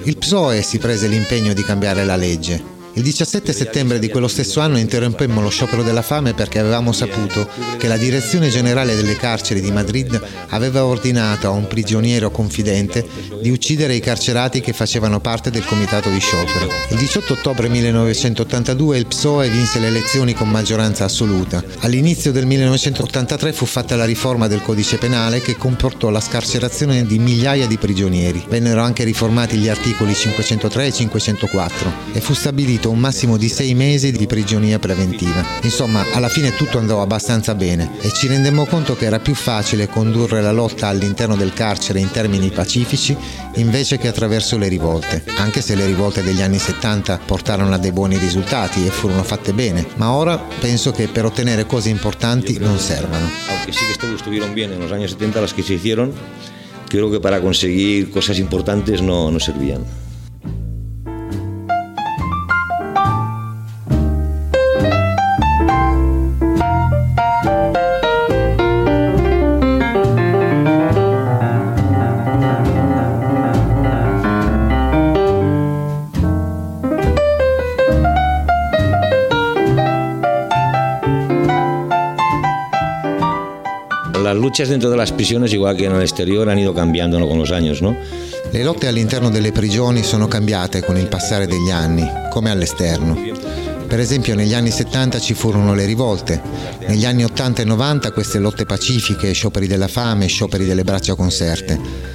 Il 0.04 0.16
PSOE 0.16 0.62
si 0.62 0.78
prese 0.78 1.08
l'impegno 1.08 1.52
di 1.52 1.62
cambiare 1.62 2.06
la 2.06 2.16
legge. 2.16 2.71
Il 2.94 3.02
17 3.02 3.54
settembre 3.54 3.98
di 3.98 4.10
quello 4.10 4.28
stesso 4.28 4.60
anno 4.60 4.76
interrompemmo 4.76 5.40
lo 5.40 5.48
sciopero 5.48 5.82
della 5.82 6.02
fame 6.02 6.34
perché 6.34 6.58
avevamo 6.58 6.92
saputo 6.92 7.48
che 7.78 7.88
la 7.88 7.96
Direzione 7.96 8.50
Generale 8.50 8.94
delle 8.94 9.16
Carceri 9.16 9.62
di 9.62 9.70
Madrid 9.70 10.20
aveva 10.48 10.84
ordinato 10.84 11.46
a 11.46 11.50
un 11.50 11.66
prigioniero 11.66 12.30
confidente 12.30 13.06
di 13.40 13.48
uccidere 13.48 13.94
i 13.94 14.00
carcerati 14.00 14.60
che 14.60 14.74
facevano 14.74 15.20
parte 15.20 15.50
del 15.50 15.64
comitato 15.64 16.10
di 16.10 16.20
sciopero. 16.20 16.68
Il 16.90 16.98
18 16.98 17.32
ottobre 17.32 17.70
1982 17.70 18.98
il 18.98 19.06
PSOE 19.06 19.48
vinse 19.48 19.78
le 19.78 19.86
elezioni 19.86 20.34
con 20.34 20.50
maggioranza 20.50 21.04
assoluta. 21.04 21.64
All'inizio 21.80 22.30
del 22.30 22.44
1983 22.44 23.54
fu 23.54 23.64
fatta 23.64 23.96
la 23.96 24.04
riforma 24.04 24.48
del 24.48 24.60
codice 24.60 24.98
penale 24.98 25.40
che 25.40 25.56
comportò 25.56 26.10
la 26.10 26.20
scarcerazione 26.20 27.06
di 27.06 27.18
migliaia 27.18 27.66
di 27.66 27.78
prigionieri. 27.78 28.44
Vennero 28.46 28.82
anche 28.82 29.04
riformati 29.04 29.56
gli 29.56 29.68
articoli 29.68 30.14
503 30.14 30.86
e 30.86 30.92
504 30.92 31.92
e 32.12 32.20
fu 32.20 32.34
stabilito 32.34 32.80
un 32.90 32.98
massimo 32.98 33.36
di 33.36 33.48
sei 33.48 33.74
mesi 33.74 34.12
di 34.12 34.26
prigionia 34.26 34.78
preventiva. 34.78 35.44
Insomma, 35.62 36.04
alla 36.12 36.28
fine 36.28 36.54
tutto 36.54 36.78
andò 36.78 37.02
abbastanza 37.02 37.54
bene 37.54 37.90
e 38.00 38.10
ci 38.12 38.26
rendemmo 38.26 38.66
conto 38.66 38.96
che 38.96 39.06
era 39.06 39.20
più 39.20 39.34
facile 39.34 39.88
condurre 39.88 40.40
la 40.42 40.52
lotta 40.52 40.88
all'interno 40.88 41.36
del 41.36 41.52
carcere 41.52 42.00
in 42.00 42.10
termini 42.10 42.50
pacifici 42.50 43.16
invece 43.56 43.98
che 43.98 44.08
attraverso 44.08 44.56
le 44.58 44.68
rivolte, 44.68 45.24
anche 45.36 45.60
se 45.60 45.74
le 45.74 45.86
rivolte 45.86 46.22
degli 46.22 46.42
anni 46.42 46.58
70 46.58 47.20
portarono 47.26 47.74
a 47.74 47.78
dei 47.78 47.92
buoni 47.92 48.16
risultati 48.18 48.86
e 48.86 48.90
furono 48.90 49.22
fatte 49.22 49.52
bene, 49.52 49.86
ma 49.96 50.12
ora 50.12 50.38
penso 50.38 50.90
che 50.92 51.08
per 51.08 51.24
ottenere 51.24 51.66
cose 51.66 51.88
importanti 51.88 52.58
non 52.58 52.78
servano. 52.78 53.28
Aunque 53.48 53.72
sí 53.72 53.84
que 53.84 54.14
estuvieron 54.14 54.54
bien 54.54 54.72
en 54.72 54.80
los 54.80 54.92
años 54.92 55.10
70 55.10 55.40
las 55.40 55.52
que 55.52 55.62
se 55.62 55.74
hicieron, 55.74 56.12
creo 56.88 57.10
que 57.10 57.20
para 57.20 57.40
conseguir 57.40 58.10
cosas 58.10 58.38
importantes 58.38 59.00
no, 59.00 59.30
no 59.30 59.38
servían. 59.38 59.84
Luchas 84.52 84.68
dentro 84.68 84.90
de 84.90 84.98
las 84.98 85.12
prisiones, 85.12 85.50
igual 85.54 85.74
que 85.74 85.86
en 85.86 85.92
el 85.92 86.02
exterior, 86.02 86.46
han 86.50 86.58
ido 86.58 86.74
cambiando 86.74 87.26
con 87.26 87.38
los 87.38 87.50
años, 87.52 87.80
¿no? 87.80 87.96
Le 88.50 88.62
lotte 88.62 88.86
all'interno 88.86 89.30
delle 89.30 89.50
prigioni 89.50 90.02
sono 90.02 90.28
cambiate 90.28 90.82
con 90.84 90.98
il 90.98 91.06
passare 91.06 91.46
degli 91.46 91.70
anni, 91.70 92.06
come 92.28 92.50
all'esterno. 92.50 93.16
Per 93.88 93.98
esempio 93.98 94.34
negli 94.34 94.52
anni 94.52 94.70
70 94.70 95.20
ci 95.20 95.32
furono 95.32 95.72
le 95.72 95.86
rivolte, 95.86 96.38
negli 96.86 97.06
anni 97.06 97.24
80 97.24 97.62
e 97.62 97.64
90 97.64 98.12
queste 98.12 98.38
lotte 98.38 98.66
pacifiche, 98.66 99.32
scioperi 99.32 99.66
della 99.66 99.88
fame, 99.88 100.26
scioperi 100.26 100.66
delle 100.66 100.84
braccia 100.84 101.14
conserte. 101.14 102.11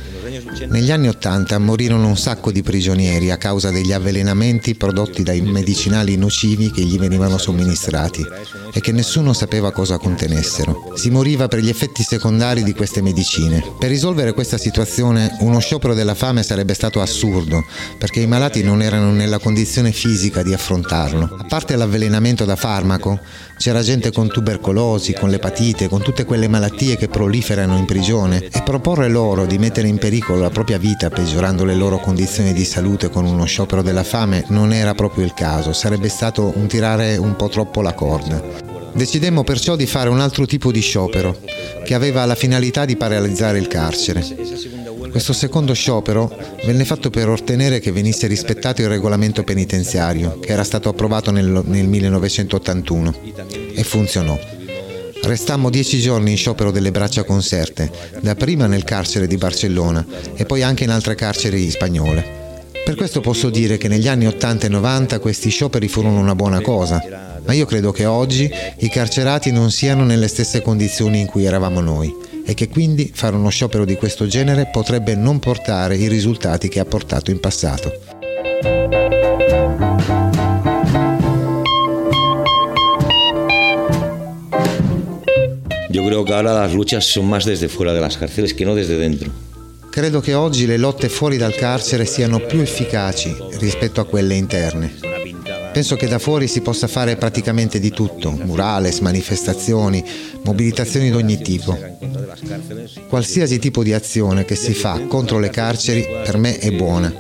Negli 0.65 0.91
anni 0.91 1.07
80 1.07 1.59
morirono 1.59 2.07
un 2.07 2.17
sacco 2.17 2.51
di 2.51 2.63
prigionieri 2.63 3.29
a 3.29 3.37
causa 3.37 3.69
degli 3.69 3.91
avvelenamenti 3.91 4.75
prodotti 4.75 5.21
dai 5.21 5.41
medicinali 5.41 6.17
nocivi 6.17 6.71
che 6.71 6.81
gli 6.81 6.97
venivano 6.97 7.37
somministrati 7.37 8.25
e 8.73 8.81
che 8.81 8.91
nessuno 8.91 9.33
sapeva 9.33 9.71
cosa 9.71 9.97
contenessero. 9.97 10.93
Si 10.95 11.09
moriva 11.09 11.47
per 11.47 11.59
gli 11.59 11.69
effetti 11.69 12.01
secondari 12.01 12.63
di 12.63 12.73
queste 12.73 13.01
medicine. 13.01 13.63
Per 13.77 13.89
risolvere 13.89 14.33
questa 14.33 14.57
situazione 14.57 15.35
uno 15.41 15.59
sciopero 15.59 15.93
della 15.93 16.15
fame 16.15 16.41
sarebbe 16.41 16.73
stato 16.73 17.01
assurdo 17.01 17.63
perché 17.97 18.21
i 18.21 18.27
malati 18.27 18.63
non 18.63 18.81
erano 18.81 19.11
nella 19.11 19.39
condizione 19.39 19.91
fisica 19.91 20.41
di 20.41 20.53
affrontarlo. 20.53 21.35
A 21.39 21.45
parte 21.47 21.75
l'avvelenamento 21.75 22.45
da 22.45 22.55
farmaco, 22.55 23.19
c'era 23.57 23.81
gente 23.81 24.11
con 24.11 24.27
tubercolosi, 24.27 25.13
con 25.13 25.29
l'epatite, 25.29 25.87
con 25.87 26.01
tutte 26.01 26.25
quelle 26.25 26.47
malattie 26.47 26.97
che 26.97 27.07
proliferano 27.07 27.77
in 27.77 27.85
prigione 27.85 28.43
e 28.43 28.61
proporre 28.63 29.07
loro 29.07 29.45
di 29.45 29.57
mettere 29.57 29.87
in 29.87 29.97
pericolo 29.97 30.45
la 30.47 30.53
propria 30.53 30.77
vita 30.77 31.09
peggiorando 31.09 31.65
le 31.65 31.75
loro 31.75 31.99
condizioni 31.99 32.53
di 32.53 32.63
salute 32.63 33.09
con 33.09 33.25
uno 33.25 33.43
sciopero 33.43 33.81
della 33.81 34.05
fame 34.05 34.45
non 34.47 34.71
era 34.71 34.95
proprio 34.95 35.25
il 35.25 35.33
caso, 35.33 35.73
sarebbe 35.73 36.07
stato 36.07 36.53
un 36.55 36.67
tirare 36.67 37.17
un 37.17 37.35
po' 37.35 37.49
troppo 37.49 37.81
la 37.81 37.93
corda. 37.93 38.41
Decidemmo 38.93 39.43
perciò 39.43 39.75
di 39.75 39.85
fare 39.85 40.07
un 40.07 40.21
altro 40.21 40.45
tipo 40.45 40.71
di 40.71 40.79
sciopero, 40.79 41.37
che 41.83 41.93
aveva 41.93 42.23
la 42.23 42.35
finalità 42.35 42.85
di 42.85 42.95
paralizzare 42.95 43.59
il 43.59 43.67
carcere. 43.67 44.25
Questo 45.11 45.33
secondo 45.33 45.73
sciopero 45.73 46.33
venne 46.65 46.85
fatto 46.85 47.09
per 47.09 47.27
ottenere 47.27 47.81
che 47.81 47.91
venisse 47.91 48.25
rispettato 48.27 48.81
il 48.81 48.87
regolamento 48.87 49.43
penitenziario, 49.43 50.39
che 50.39 50.53
era 50.53 50.63
stato 50.63 50.87
approvato 50.87 51.29
nel, 51.29 51.61
nel 51.65 51.87
1981, 51.87 53.15
e 53.75 53.83
funzionò. 53.83 54.56
Restammo 55.23 55.69
dieci 55.69 55.99
giorni 55.99 56.31
in 56.31 56.37
sciopero 56.37 56.71
delle 56.71 56.91
braccia 56.91 57.23
conserte, 57.23 57.91
dapprima 58.21 58.67
nel 58.67 58.83
carcere 58.83 59.27
di 59.27 59.37
Barcellona 59.37 60.05
e 60.35 60.45
poi 60.45 60.63
anche 60.63 60.83
in 60.83 60.89
altre 60.89 61.15
carceri 61.15 61.69
spagnole. 61.69 62.45
Per 62.85 62.95
questo 62.95 63.19
posso 63.19 63.49
dire 63.49 63.77
che 63.77 63.89
negli 63.89 64.07
anni 64.07 64.27
80 64.27 64.67
e 64.67 64.69
90 64.69 65.19
questi 65.19 65.49
scioperi 65.49 65.89
furono 65.89 66.19
una 66.19 66.35
buona 66.35 66.61
cosa, 66.61 67.41
ma 67.45 67.53
io 67.53 67.65
credo 67.65 67.91
che 67.91 68.05
oggi 68.05 68.49
i 68.77 68.89
carcerati 68.89 69.51
non 69.51 69.71
siano 69.71 70.05
nelle 70.05 70.29
stesse 70.29 70.61
condizioni 70.61 71.19
in 71.19 71.25
cui 71.25 71.43
eravamo 71.43 71.81
noi 71.81 72.13
e 72.45 72.53
che 72.53 72.69
quindi 72.69 73.11
fare 73.13 73.35
uno 73.35 73.49
sciopero 73.49 73.83
di 73.83 73.95
questo 73.95 74.25
genere 74.25 74.69
potrebbe 74.71 75.15
non 75.15 75.39
portare 75.39 75.97
i 75.97 76.07
risultati 76.07 76.69
che 76.69 76.79
ha 76.79 76.85
portato 76.85 77.29
in 77.29 77.41
passato. 77.41 77.91
Yo 85.97 86.05
creo 86.05 86.23
que 86.23 86.31
ahora 86.31 86.53
las 86.53 86.75
luchas 86.75 87.05
son 87.05 87.27
más 87.27 87.43
desde 87.43 87.69
fuera 87.69 87.91
de 87.91 87.99
las 87.99 88.17
cárceles 88.17 88.53
que 88.53 88.65
no 88.65 88.75
desde 88.75 88.99
dentro. 88.99 89.31
Credo 89.89 90.21
che 90.21 90.35
oggi 90.35 90.67
le 90.67 90.77
lotte 90.77 91.09
fuori 91.09 91.37
dal 91.37 91.55
carcere 91.55 92.05
siano 92.05 92.39
più 92.39 92.59
efficaci 92.59 93.35
rispetto 93.59 93.99
a 93.99 94.05
quelle 94.05 94.35
interne. 94.35 94.93
Penso 95.73 95.95
che 95.95 96.07
da 96.07 96.19
fuori 96.19 96.47
si 96.47 96.61
possa 96.61 96.85
fare 96.85 97.15
praticamente 97.15 97.79
di 97.79 97.89
tutto, 97.89 98.29
murales, 98.29 98.99
manifestazioni, 98.99 100.05
mobilitazioni 100.43 101.09
di 101.09 101.15
ogni 101.15 101.41
tipo. 101.41 101.75
Qualsiasi 103.09 103.57
tipo 103.57 103.81
di 103.81 103.93
azione 103.93 104.45
che 104.45 104.55
si 104.55 104.75
fa 104.75 105.01
contro 105.07 105.39
le 105.39 105.49
carceri 105.49 106.05
per 106.23 106.37
me 106.37 106.59
è 106.59 106.69
buona. 106.73 107.11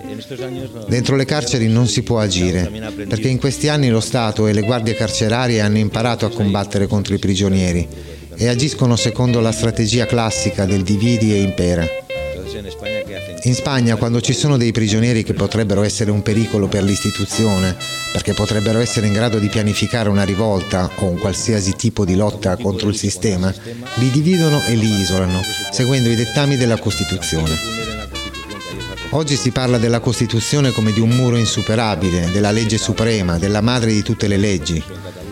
Dentro 0.87 1.15
le 1.15 1.25
carceri 1.25 1.67
non 1.67 1.87
si 1.87 2.03
può 2.03 2.19
agire, 2.19 2.71
perché 3.07 3.27
in 3.27 3.39
questi 3.39 3.69
anni 3.69 3.89
lo 3.89 4.01
Stato 4.01 4.45
e 4.45 4.53
le 4.53 4.61
guardie 4.61 4.93
carcerarie 4.93 5.61
hanno 5.61 5.79
imparato 5.79 6.27
a 6.27 6.31
combattere 6.31 6.85
contro 6.85 7.15
i 7.15 7.19
prigionieri 7.19 8.15
e 8.37 8.47
agiscono 8.47 8.95
secondo 8.95 9.39
la 9.39 9.51
strategia 9.51 10.05
classica 10.05 10.65
del 10.65 10.83
dividi 10.83 11.33
e 11.33 11.41
impera. 11.41 11.87
In 13.43 13.53
Spagna, 13.53 13.95
quando 13.95 14.19
ci 14.19 14.33
sono 14.33 14.57
dei 14.57 14.71
prigionieri 14.71 15.23
che 15.23 15.33
potrebbero 15.33 15.83
essere 15.83 16.11
un 16.11 16.21
pericolo 16.21 16.67
per 16.67 16.83
l'istituzione, 16.83 17.75
perché 18.11 18.33
potrebbero 18.33 18.79
essere 18.79 19.07
in 19.07 19.13
grado 19.13 19.39
di 19.39 19.47
pianificare 19.47 20.09
una 20.09 20.23
rivolta 20.23 20.89
o 20.97 21.05
un 21.05 21.17
qualsiasi 21.17 21.75
tipo 21.75 22.03
di 22.03 22.15
lotta 22.15 22.57
contro 22.57 22.89
il 22.89 22.95
sistema, 22.95 23.53
li 23.95 24.09
dividono 24.11 24.61
e 24.67 24.75
li 24.75 24.89
isolano, 24.99 25.41
seguendo 25.71 26.09
i 26.09 26.15
dettami 26.15 26.57
della 26.57 26.77
Costituzione. 26.77 27.86
Oggi 29.11 29.37
si 29.37 29.51
parla 29.51 29.77
della 29.77 30.01
Costituzione 30.01 30.71
come 30.71 30.91
di 30.91 30.99
un 30.99 31.09
muro 31.09 31.37
insuperabile, 31.37 32.29
della 32.31 32.51
legge 32.51 32.77
suprema, 32.77 33.37
della 33.37 33.61
madre 33.61 33.93
di 33.93 34.03
tutte 34.03 34.27
le 34.27 34.37
leggi. 34.37 34.83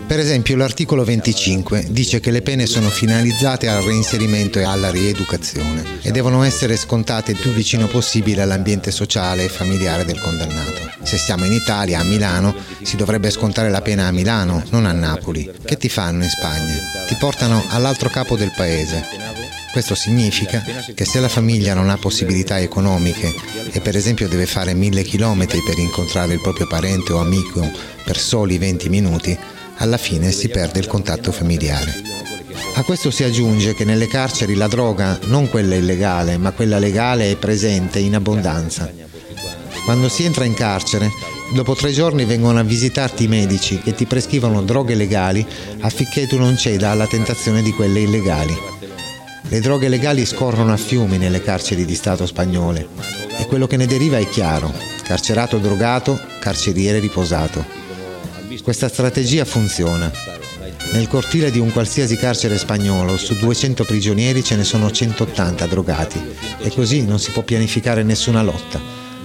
Per 0.06 0.18
esempio 0.18 0.56
l'articolo 0.56 1.04
25 1.04 1.86
dice 1.90 2.20
che 2.20 2.30
le 2.30 2.40
pene 2.40 2.66
sono 2.66 2.88
finalizzate 2.88 3.68
al 3.68 3.82
reinserimento 3.82 4.58
e 4.58 4.64
alla 4.64 4.90
rieducazione 4.90 6.00
e 6.00 6.10
devono 6.10 6.42
essere 6.42 6.76
scontate 6.76 7.32
il 7.32 7.38
più 7.38 7.50
vicino 7.50 7.86
possibile 7.86 8.42
all'ambiente 8.42 8.90
sociale 8.90 9.44
e 9.44 9.48
familiare 9.48 10.04
del 10.04 10.20
condannato. 10.20 10.94
Se 11.02 11.18
siamo 11.18 11.44
in 11.44 11.52
Italia, 11.52 12.00
a 12.00 12.04
Milano, 12.04 12.54
si 12.82 12.96
dovrebbe 12.96 13.30
scontare 13.30 13.68
la 13.68 13.82
pena 13.82 14.06
a 14.06 14.12
Milano, 14.12 14.62
non 14.70 14.86
a 14.86 14.92
Napoli. 14.92 15.50
Che 15.64 15.76
ti 15.76 15.88
fanno 15.88 16.24
in 16.24 16.30
Spagna? 16.30 16.74
Ti 17.06 17.16
portano 17.16 17.62
all'altro 17.68 18.08
capo 18.08 18.36
del 18.36 18.52
paese. 18.56 19.25
Questo 19.76 19.94
significa 19.94 20.64
che 20.94 21.04
se 21.04 21.20
la 21.20 21.28
famiglia 21.28 21.74
non 21.74 21.90
ha 21.90 21.98
possibilità 21.98 22.58
economiche 22.58 23.30
e 23.70 23.82
per 23.82 23.94
esempio 23.94 24.26
deve 24.26 24.46
fare 24.46 24.72
mille 24.72 25.02
chilometri 25.02 25.62
per 25.62 25.78
incontrare 25.78 26.32
il 26.32 26.40
proprio 26.40 26.66
parente 26.66 27.12
o 27.12 27.18
amico 27.18 27.70
per 28.02 28.16
soli 28.16 28.56
20 28.56 28.88
minuti, 28.88 29.38
alla 29.76 29.98
fine 29.98 30.32
si 30.32 30.48
perde 30.48 30.78
il 30.78 30.86
contatto 30.86 31.30
familiare. 31.30 31.92
A 32.76 32.84
questo 32.84 33.10
si 33.10 33.22
aggiunge 33.22 33.74
che 33.74 33.84
nelle 33.84 34.06
carceri 34.06 34.54
la 34.54 34.66
droga, 34.66 35.18
non 35.24 35.50
quella 35.50 35.74
illegale, 35.74 36.38
ma 36.38 36.52
quella 36.52 36.78
legale, 36.78 37.30
è 37.30 37.36
presente 37.36 37.98
in 37.98 38.14
abbondanza. 38.14 38.90
Quando 39.84 40.08
si 40.08 40.24
entra 40.24 40.46
in 40.46 40.54
carcere, 40.54 41.10
dopo 41.52 41.74
tre 41.74 41.92
giorni 41.92 42.24
vengono 42.24 42.58
a 42.58 42.62
visitarti 42.62 43.24
i 43.24 43.28
medici 43.28 43.78
che 43.80 43.94
ti 43.94 44.06
prescrivono 44.06 44.62
droghe 44.62 44.94
legali 44.94 45.46
affinché 45.80 46.26
tu 46.26 46.38
non 46.38 46.56
ceda 46.56 46.92
alla 46.92 47.06
tentazione 47.06 47.60
di 47.60 47.72
quelle 47.72 48.00
illegali. 48.00 48.76
Le 49.48 49.60
droghe 49.60 49.88
legali 49.88 50.26
scorrono 50.26 50.72
a 50.72 50.76
fiumi 50.76 51.18
nelle 51.18 51.40
carceri 51.40 51.84
di 51.84 51.94
Stato 51.94 52.26
spagnole 52.26 52.88
e 53.38 53.46
quello 53.46 53.68
che 53.68 53.76
ne 53.76 53.86
deriva 53.86 54.18
è 54.18 54.28
chiaro. 54.28 54.72
Carcerato 55.04 55.58
drogato, 55.58 56.20
carceriere 56.40 56.98
riposato. 56.98 57.64
Questa 58.62 58.88
strategia 58.88 59.44
funziona. 59.44 60.10
Nel 60.92 61.06
cortile 61.06 61.52
di 61.52 61.60
un 61.60 61.70
qualsiasi 61.70 62.16
carcere 62.16 62.58
spagnolo, 62.58 63.16
su 63.16 63.36
200 63.36 63.84
prigionieri 63.84 64.42
ce 64.42 64.56
ne 64.56 64.64
sono 64.64 64.90
180 64.90 65.66
drogati 65.66 66.20
e 66.58 66.70
così 66.70 67.04
non 67.04 67.20
si 67.20 67.30
può 67.30 67.42
pianificare 67.42 68.02
nessuna 68.02 68.42
lotta. 68.42 68.80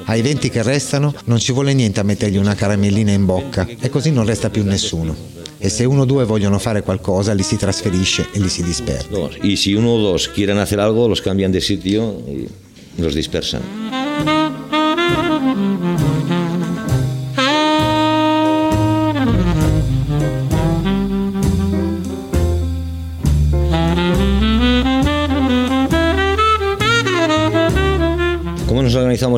Ai 0.06 0.22
20 0.22 0.50
che 0.50 0.62
restano 0.62 1.16
non 1.26 1.40
ci 1.40 1.52
vuole 1.52 1.74
niente 1.74 2.00
a 2.00 2.04
mettergli 2.04 2.38
una 2.38 2.54
caramellina 2.54 3.12
in 3.12 3.26
bocca 3.26 3.68
e 3.68 3.90
così 3.90 4.12
non 4.12 4.26
resta 4.26 4.52
più 4.52 4.64
nessuno. 4.64 5.41
E 5.64 5.70
se 5.70 5.86
uno 5.86 6.02
o 6.02 6.06
due 6.06 6.26
vogliono 6.26 6.58
fare 6.58 6.82
qualcosa, 6.82 7.34
li 7.34 7.44
si 7.44 7.56
trasferisce 7.56 8.30
e 8.34 8.40
li 8.40 8.50
si 8.50 8.64
disperda. 8.64 9.30
Y 9.44 9.58
si 9.58 9.76
uno 9.76 9.94
o 9.94 10.00
dos 10.00 10.28
quieren 10.28 10.58
hacer 10.58 10.80
algo, 10.80 11.08
los 11.08 11.22
cambian 11.22 11.52
de 11.52 11.62
sitio 11.62 12.18
y 12.28 12.48
los 13.00 13.14
dispersan. 13.14 14.01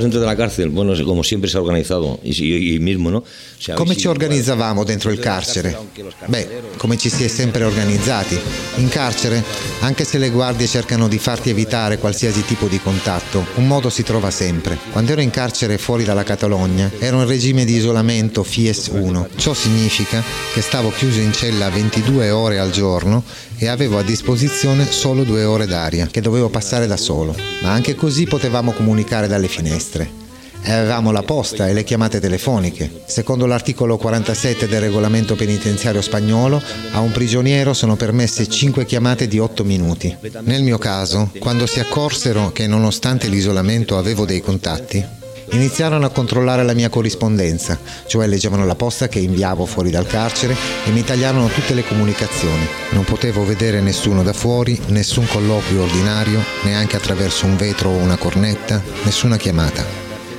Dentro 0.03 0.19
de 0.19 0.25
la 0.25 0.35
cárcel? 0.35 0.69
Bueno, 0.69 0.93
como 1.03 1.23
siempre 1.23 1.49
se 1.49 1.57
ha 1.57 1.61
organizado, 1.61 2.19
y, 2.23 2.75
y- 2.75 2.79
mismo, 2.79 3.09
¿no? 3.09 3.17
O 3.19 3.25
sea, 3.59 3.75
Come 3.75 3.95
ci 3.95 4.07
organizzavamo 4.07 4.83
dentro 4.83 5.11
il 5.11 5.19
carcere? 5.19 5.77
Beh, 6.25 6.61
come 6.77 6.97
ci 6.97 7.09
si 7.09 7.23
è 7.23 7.27
sempre 7.27 7.63
organizzati. 7.65 8.37
In 8.75 8.89
carcere, 8.89 9.43
anche 9.81 10.03
se 10.03 10.17
le 10.17 10.29
guardie 10.29 10.67
cercano 10.67 11.07
di 11.07 11.17
farti 11.17 11.49
evitare 11.49 11.97
qualsiasi 11.97 12.43
tipo 12.45 12.67
di 12.67 12.79
contatto, 12.79 13.45
un 13.55 13.67
modo 13.67 13.89
si 13.89 14.03
trova 14.03 14.31
sempre. 14.31 14.77
Quando 14.91 15.11
ero 15.13 15.21
in 15.21 15.29
carcere 15.29 15.77
fuori 15.77 16.03
dalla 16.03 16.23
Catalogna, 16.23 16.91
ero 16.99 17.21
in 17.21 17.27
regime 17.27 17.65
di 17.65 17.75
isolamento 17.75 18.43
FIES 18.43 18.89
1. 18.93 19.29
Ciò 19.35 19.53
significa 19.53 20.21
che 20.53 20.61
stavo 20.61 20.91
chiuso 20.91 21.19
in 21.19 21.33
cella 21.33 21.69
22 21.69 22.29
ore 22.31 22.59
al 22.59 22.71
giorno 22.71 23.23
e 23.57 23.67
avevo 23.67 23.97
a 23.97 24.03
disposizione 24.03 24.91
solo 24.91 25.23
due 25.23 25.43
ore 25.45 25.65
d'aria, 25.67 26.07
che 26.07 26.19
dovevo 26.21 26.49
passare 26.49 26.85
da 26.87 26.97
solo. 26.97 27.35
Ma 27.61 27.71
anche 27.71 27.95
così 27.95 28.25
potevamo 28.25 28.71
comunicare 28.73 29.27
dalle 29.27 29.47
finestre. 29.47 29.92
E 30.65 30.71
avevamo 30.71 31.11
la 31.11 31.23
posta 31.23 31.67
e 31.67 31.73
le 31.73 31.83
chiamate 31.83 32.19
telefoniche. 32.19 33.03
Secondo 33.05 33.45
l'articolo 33.45 33.97
47 33.97 34.67
del 34.67 34.79
regolamento 34.79 35.35
penitenziario 35.35 36.01
spagnolo, 36.01 36.61
a 36.91 36.99
un 36.99 37.11
prigioniero 37.11 37.73
sono 37.73 37.95
permesse 37.95 38.47
5 38.47 38.85
chiamate 38.85 39.27
di 39.27 39.39
8 39.39 39.63
minuti. 39.63 40.15
Nel 40.41 40.63
mio 40.63 40.77
caso, 40.77 41.31
quando 41.39 41.65
si 41.65 41.79
accorsero 41.79 42.51
che 42.51 42.65
nonostante 42.65 43.27
l'isolamento 43.27 43.97
avevo 43.97 44.25
dei 44.25 44.41
contatti, 44.41 45.21
iniziarono 45.53 46.05
a 46.05 46.09
controllare 46.09 46.63
la 46.63 46.73
mia 46.73 46.89
corrispondenza, 46.89 47.79
cioè 48.05 48.27
leggevano 48.27 48.65
la 48.65 48.75
posta 48.75 49.07
che 49.07 49.19
inviavo 49.19 49.65
fuori 49.65 49.89
dal 49.89 50.07
carcere 50.07 50.55
e 50.85 50.91
mi 50.91 51.03
tagliarono 51.03 51.47
tutte 51.47 51.73
le 51.73 51.85
comunicazioni. 51.85 52.67
Non 52.91 53.03
potevo 53.03 53.45
vedere 53.45 53.81
nessuno 53.81 54.23
da 54.23 54.33
fuori, 54.33 54.79
nessun 54.87 55.27
colloquio 55.27 55.83
ordinario, 55.83 56.43
neanche 56.63 56.95
attraverso 56.95 57.45
un 57.45 57.55
vetro 57.55 57.89
o 57.89 57.97
una 57.97 58.17
cornetta, 58.17 58.81
nessuna 59.03 59.37
chiamata. 59.37 59.83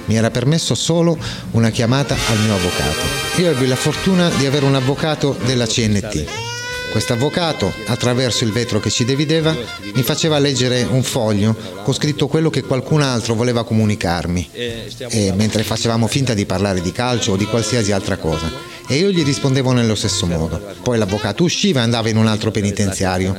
Mi 0.07 0.17
era 0.17 0.31
permesso 0.31 0.75
solo 0.75 1.17
una 1.53 1.71
chiamata 1.71 2.15
al 2.15 2.39
mio 2.41 2.55
avvocato. 2.55 3.41
Io 3.41 3.51
ebbi 3.51 3.67
la 3.67 3.77
fortuna 3.77 4.29
di 4.29 4.47
avere 4.47 4.67
un 4.67 4.75
avvocato 4.75 5.37
della 5.45 5.67
CNT. 5.67 6.54
Questo 6.95 7.15
avvocato, 7.15 7.73
attraverso 7.87 8.45
il 8.45 8.53
vetro 8.53 8.79
che 8.79 8.89
ci 8.89 9.05
divideva, 9.05 9.53
mi 9.95 10.03
faceva 10.05 10.39
leggere 10.39 10.87
un 10.89 11.03
foglio 11.03 11.57
con 11.83 11.93
scritto 11.93 12.29
quello 12.29 12.51
che 12.51 12.63
qualcun 12.63 13.03
altro 13.03 13.35
voleva 13.35 13.65
comunicarmi, 13.65 14.49
e 14.53 15.33
mentre 15.35 15.65
facevamo 15.65 16.07
finta 16.07 16.35
di 16.35 16.47
parlare 16.47 16.81
di 16.81 16.93
calcio 16.93 17.33
o 17.33 17.37
di 17.37 17.47
qualsiasi 17.47 17.91
altra 17.91 18.17
cosa. 18.17 18.49
E 18.87 18.95
io 18.95 19.11
gli 19.11 19.25
rispondevo 19.25 19.73
nello 19.73 19.97
stesso 19.97 20.25
modo. 20.25 20.63
Poi 20.85 20.97
l'avvocato 20.97 21.43
usciva 21.43 21.81
e 21.81 21.83
andava 21.83 22.11
in 22.11 22.17
un 22.17 22.29
altro 22.29 22.53
penitenziario 22.53 23.37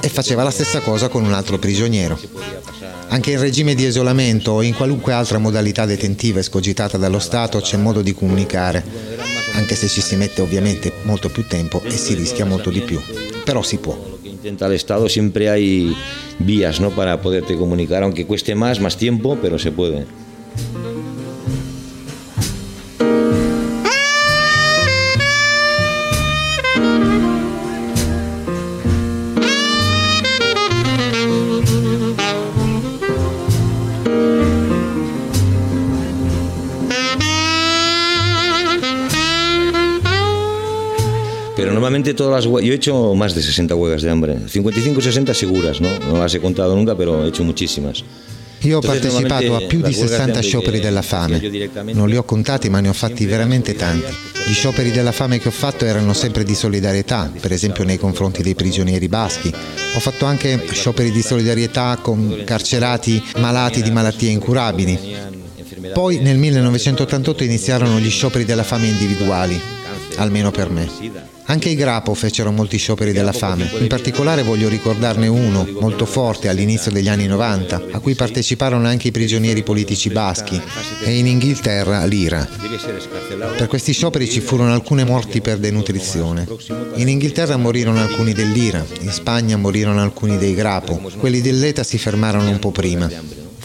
e 0.00 0.08
faceva 0.08 0.42
la 0.42 0.50
stessa 0.50 0.80
cosa 0.80 1.06
con 1.06 1.24
un 1.24 1.32
altro 1.32 1.60
prigioniero. 1.60 2.18
Anche 3.10 3.30
in 3.30 3.38
regime 3.38 3.76
di 3.76 3.86
isolamento 3.86 4.50
o 4.50 4.62
in 4.62 4.74
qualunque 4.74 5.12
altra 5.12 5.38
modalità 5.38 5.86
detentiva 5.86 6.40
escogitata 6.40 6.96
dallo 6.96 7.20
Stato 7.20 7.60
c'è 7.60 7.76
modo 7.76 8.02
di 8.02 8.14
comunicare, 8.14 8.84
anche 9.54 9.74
se 9.74 9.88
ci 9.88 10.00
si 10.00 10.16
mette 10.16 10.40
ovviamente 10.40 10.92
molto 11.04 11.28
più 11.28 11.46
tempo 11.46 11.82
e 11.84 11.90
si 11.90 12.14
rischia 12.14 12.44
molto 12.44 12.70
di 12.70 12.80
più. 12.80 13.00
Però 13.44 13.62
si 13.62 13.78
può. 13.78 14.18
Intenta 14.22 14.66
el 14.66 14.72
Estado, 14.72 15.08
siempre 15.08 15.50
hay 15.50 15.94
vías 16.38 16.80
¿no? 16.80 16.90
para 16.90 17.20
poderte 17.20 17.56
comunicar, 17.56 18.02
aunque 18.02 18.26
cueste 18.26 18.54
más, 18.54 18.80
más 18.80 18.96
tiempo, 18.96 19.36
pero 19.40 19.58
se 19.58 19.70
puede. 19.70 20.06
Pero 42.02 42.12
normalmente 42.12 42.14
todas 42.14 42.44
las 42.44 42.46
hue- 42.46 42.62
yo 42.64 42.72
he 42.72 42.76
hecho 42.76 43.14
más 43.14 43.34
de 43.34 43.42
60 43.42 43.74
huelgas 43.74 44.02
de 44.02 44.10
hambre, 44.10 44.36
55 44.48 45.00
60 45.00 45.34
seguras, 45.34 45.80
¿no? 45.80 45.88
No 46.08 46.18
las 46.18 46.34
he 46.34 46.40
contado 46.40 46.74
nunca, 46.74 46.96
pero 46.96 47.24
he 47.24 47.28
hecho 47.28 47.44
muchísimas. 47.44 48.02
Io 48.62 48.78
ho 48.78 48.80
partecipato 48.82 49.56
a 49.56 49.60
più 49.60 49.78
di 49.80 49.92
las 49.92 49.96
huelgas 49.96 49.96
de 49.96 50.08
60 50.08 50.22
hambre 50.24 50.42
scioperi 50.42 50.80
della 50.80 51.02
fame. 51.02 51.40
Non 51.94 52.08
li 52.08 52.16
ho 52.16 52.24
contati, 52.24 52.68
ma 52.68 52.80
ne 52.80 52.88
ho 52.90 52.92
fatti 52.92 53.24
veramente 53.26 53.74
tanti. 53.74 54.12
Gli 54.46 54.52
scioperi 54.52 54.90
della 54.90 55.12
fame 55.12 55.38
che 55.38 55.48
ho 55.48 55.52
fatto 55.52 55.84
erano 55.86 56.12
sempre 56.12 56.44
di 56.44 56.54
solidarietà, 56.54 57.30
per 57.40 57.52
esempio 57.52 57.84
nei 57.84 57.98
confronti 57.98 58.42
dei 58.42 58.54
prigionieri 58.54 59.08
baschi. 59.08 59.50
Ho 59.94 60.00
fatto 60.00 60.24
anche 60.26 60.60
scioperi 60.72 61.10
di 61.10 61.22
solidarietà 61.22 61.98
con 62.02 62.42
carcerati 62.44 63.22
malati 63.38 63.82
di 63.82 63.90
malattie 63.90 64.30
incurabili. 64.30 64.98
Poi 65.94 66.18
nel 66.18 66.36
1988 66.36 67.44
iniziarono 67.44 67.98
gli 67.98 68.10
scioperi 68.10 68.44
della 68.44 68.62
fame 68.64 68.88
individuali, 68.88 69.58
almeno 70.16 70.50
per 70.50 70.68
me. 70.70 71.38
Anche 71.50 71.70
i 71.70 71.74
Grapo 71.74 72.14
fecero 72.14 72.52
molti 72.52 72.76
scioperi 72.76 73.10
della 73.10 73.32
fame, 73.32 73.68
in 73.80 73.88
particolare 73.88 74.44
voglio 74.44 74.68
ricordarne 74.68 75.26
uno 75.26 75.66
molto 75.80 76.06
forte 76.06 76.48
all'inizio 76.48 76.92
degli 76.92 77.08
anni 77.08 77.26
90, 77.26 77.86
a 77.90 77.98
cui 77.98 78.14
parteciparono 78.14 78.86
anche 78.86 79.08
i 79.08 79.10
prigionieri 79.10 79.64
politici 79.64 80.10
baschi 80.10 80.62
e 81.02 81.18
in 81.18 81.26
Inghilterra 81.26 82.04
l'IRA. 82.04 82.48
Per 83.56 83.66
questi 83.66 83.92
scioperi 83.92 84.30
ci 84.30 84.38
furono 84.38 84.72
alcune 84.72 85.02
morti 85.02 85.40
per 85.40 85.58
denutrizione. 85.58 86.46
In 86.94 87.08
Inghilterra 87.08 87.56
morirono 87.56 88.00
alcuni 88.00 88.32
dell'IRA, 88.32 88.86
in 89.00 89.10
Spagna 89.10 89.56
morirono 89.56 90.00
alcuni 90.00 90.38
dei 90.38 90.54
Grapo, 90.54 91.00
quelli 91.18 91.40
dell'ETA 91.40 91.82
si 91.82 91.98
fermarono 91.98 92.48
un 92.48 92.60
po' 92.60 92.70
prima. 92.70 93.10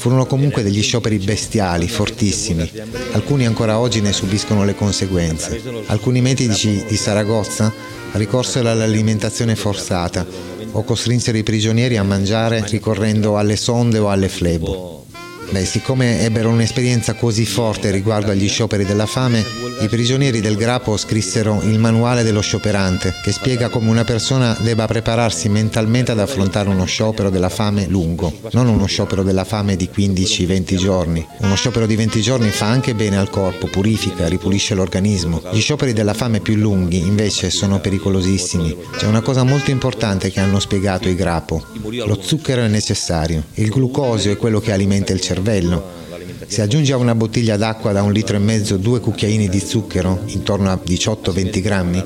Furono 0.06 0.28
comunque 0.28 0.62
degli 0.62 0.84
scioperi 0.84 1.18
bestiali, 1.18 1.88
fortissimi. 1.88 2.70
Alcuni 3.13 3.48
ancora 3.48 3.80
oggi 3.80 4.02
ne 4.02 4.13
subiscono 4.13 4.63
le 4.63 4.76
conseguenze. 4.76 5.60
Alcuni 5.88 6.22
medici 6.22 6.86
di 6.88 6.96
Saragozza 6.96 7.74
ricorsero 8.12 8.70
all'alimentazione 8.70 9.56
forzata 9.56 10.24
o 10.74 10.84
costrinsero 10.84 11.39
i 11.39 11.44
prigionieri 11.44 11.98
a 11.98 12.04
mangiare 12.04 12.63
ricorrendo 12.68 13.39
alle 13.39 13.56
sonde 13.56 13.98
o 13.98 14.12
alle 14.12 14.30
flebo. 14.30 15.08
Beh, 15.50 15.65
siccome 15.65 16.22
ebbero 16.22 16.50
un'esperienza 16.50 17.15
così 17.15 17.48
forte 17.48 17.89
riguardo 17.89 18.30
agli 18.30 18.48
scioperi 18.48 18.86
della 18.86 19.08
fame, 19.08 19.44
i 19.82 19.88
prigionieri 19.90 20.40
del 20.40 20.56
Grapo 20.56 20.96
scrissero 20.96 21.60
il 21.64 21.80
manuale 21.80 22.24
dello 22.24 22.40
scioperante, 22.40 23.14
che 23.22 23.32
spiega 23.32 23.70
come 23.70 23.90
una 23.90 24.06
persona 24.06 24.58
debba 24.62 24.86
prepararsi 24.86 25.50
mentalmente 25.50 26.12
ad 26.12 26.20
affrontare 26.20 26.70
uno 26.70 26.86
sciopero 26.86 27.30
della 27.30 27.50
fame 27.50 27.86
lungo, 27.88 28.32
non 28.52 28.68
uno 28.68 28.86
sciopero 28.86 29.22
della 29.22 29.44
fame 29.44 29.76
di 29.76 29.90
15-20 29.94 30.76
giorni. 30.76 31.28
Uno 31.40 31.56
sciopero 31.56 31.86
di 31.86 31.96
20 31.96 32.22
giorni 32.22 32.50
fa 32.50 32.68
anche 32.68 32.96
bene 32.96 33.18
al 33.18 33.30
corpo, 33.30 33.68
purifica, 33.68 34.28
ripulisce 34.28 34.76
l'organismo. 34.76 35.42
Gli 35.52 35.60
scioperi 35.60 35.94
della 35.94 36.14
fame 36.14 36.40
più 36.40 36.56
lunghi, 36.56 37.00
invece, 37.00 37.50
sono 37.50 37.80
pericolosissimi. 37.80 38.76
C'è 38.98 39.08
una 39.08 39.22
cosa 39.22 39.44
molto 39.44 39.72
importante 39.72 40.32
che 40.32 40.40
hanno 40.40 40.60
spiegato 40.60 41.10
i 41.10 41.16
Grapo. 41.16 41.64
Lo 42.06 42.18
zucchero 42.22 42.62
è 42.62 42.68
necessario, 42.68 43.44
il 43.56 43.70
glucosio 43.70 44.32
è 44.32 44.38
quello 44.38 44.60
che 44.60 44.72
alimenta 44.72 45.12
il 45.12 45.22
cervello. 45.22 46.04
Se 46.47 46.62
aggiungi 46.62 46.91
a 46.91 46.97
una 46.97 47.15
bottiglia 47.15 47.58
d'acqua 47.58 47.91
da 47.91 48.01
un 48.01 48.12
litro 48.12 48.36
e 48.36 48.39
mezzo 48.39 48.77
due 48.77 48.99
cucchiaini 48.99 49.49
di 49.49 49.60
zucchero, 49.60 50.21
intorno 50.27 50.69
a 50.69 50.79
18-20 50.84 51.62
grammi, 51.62 52.03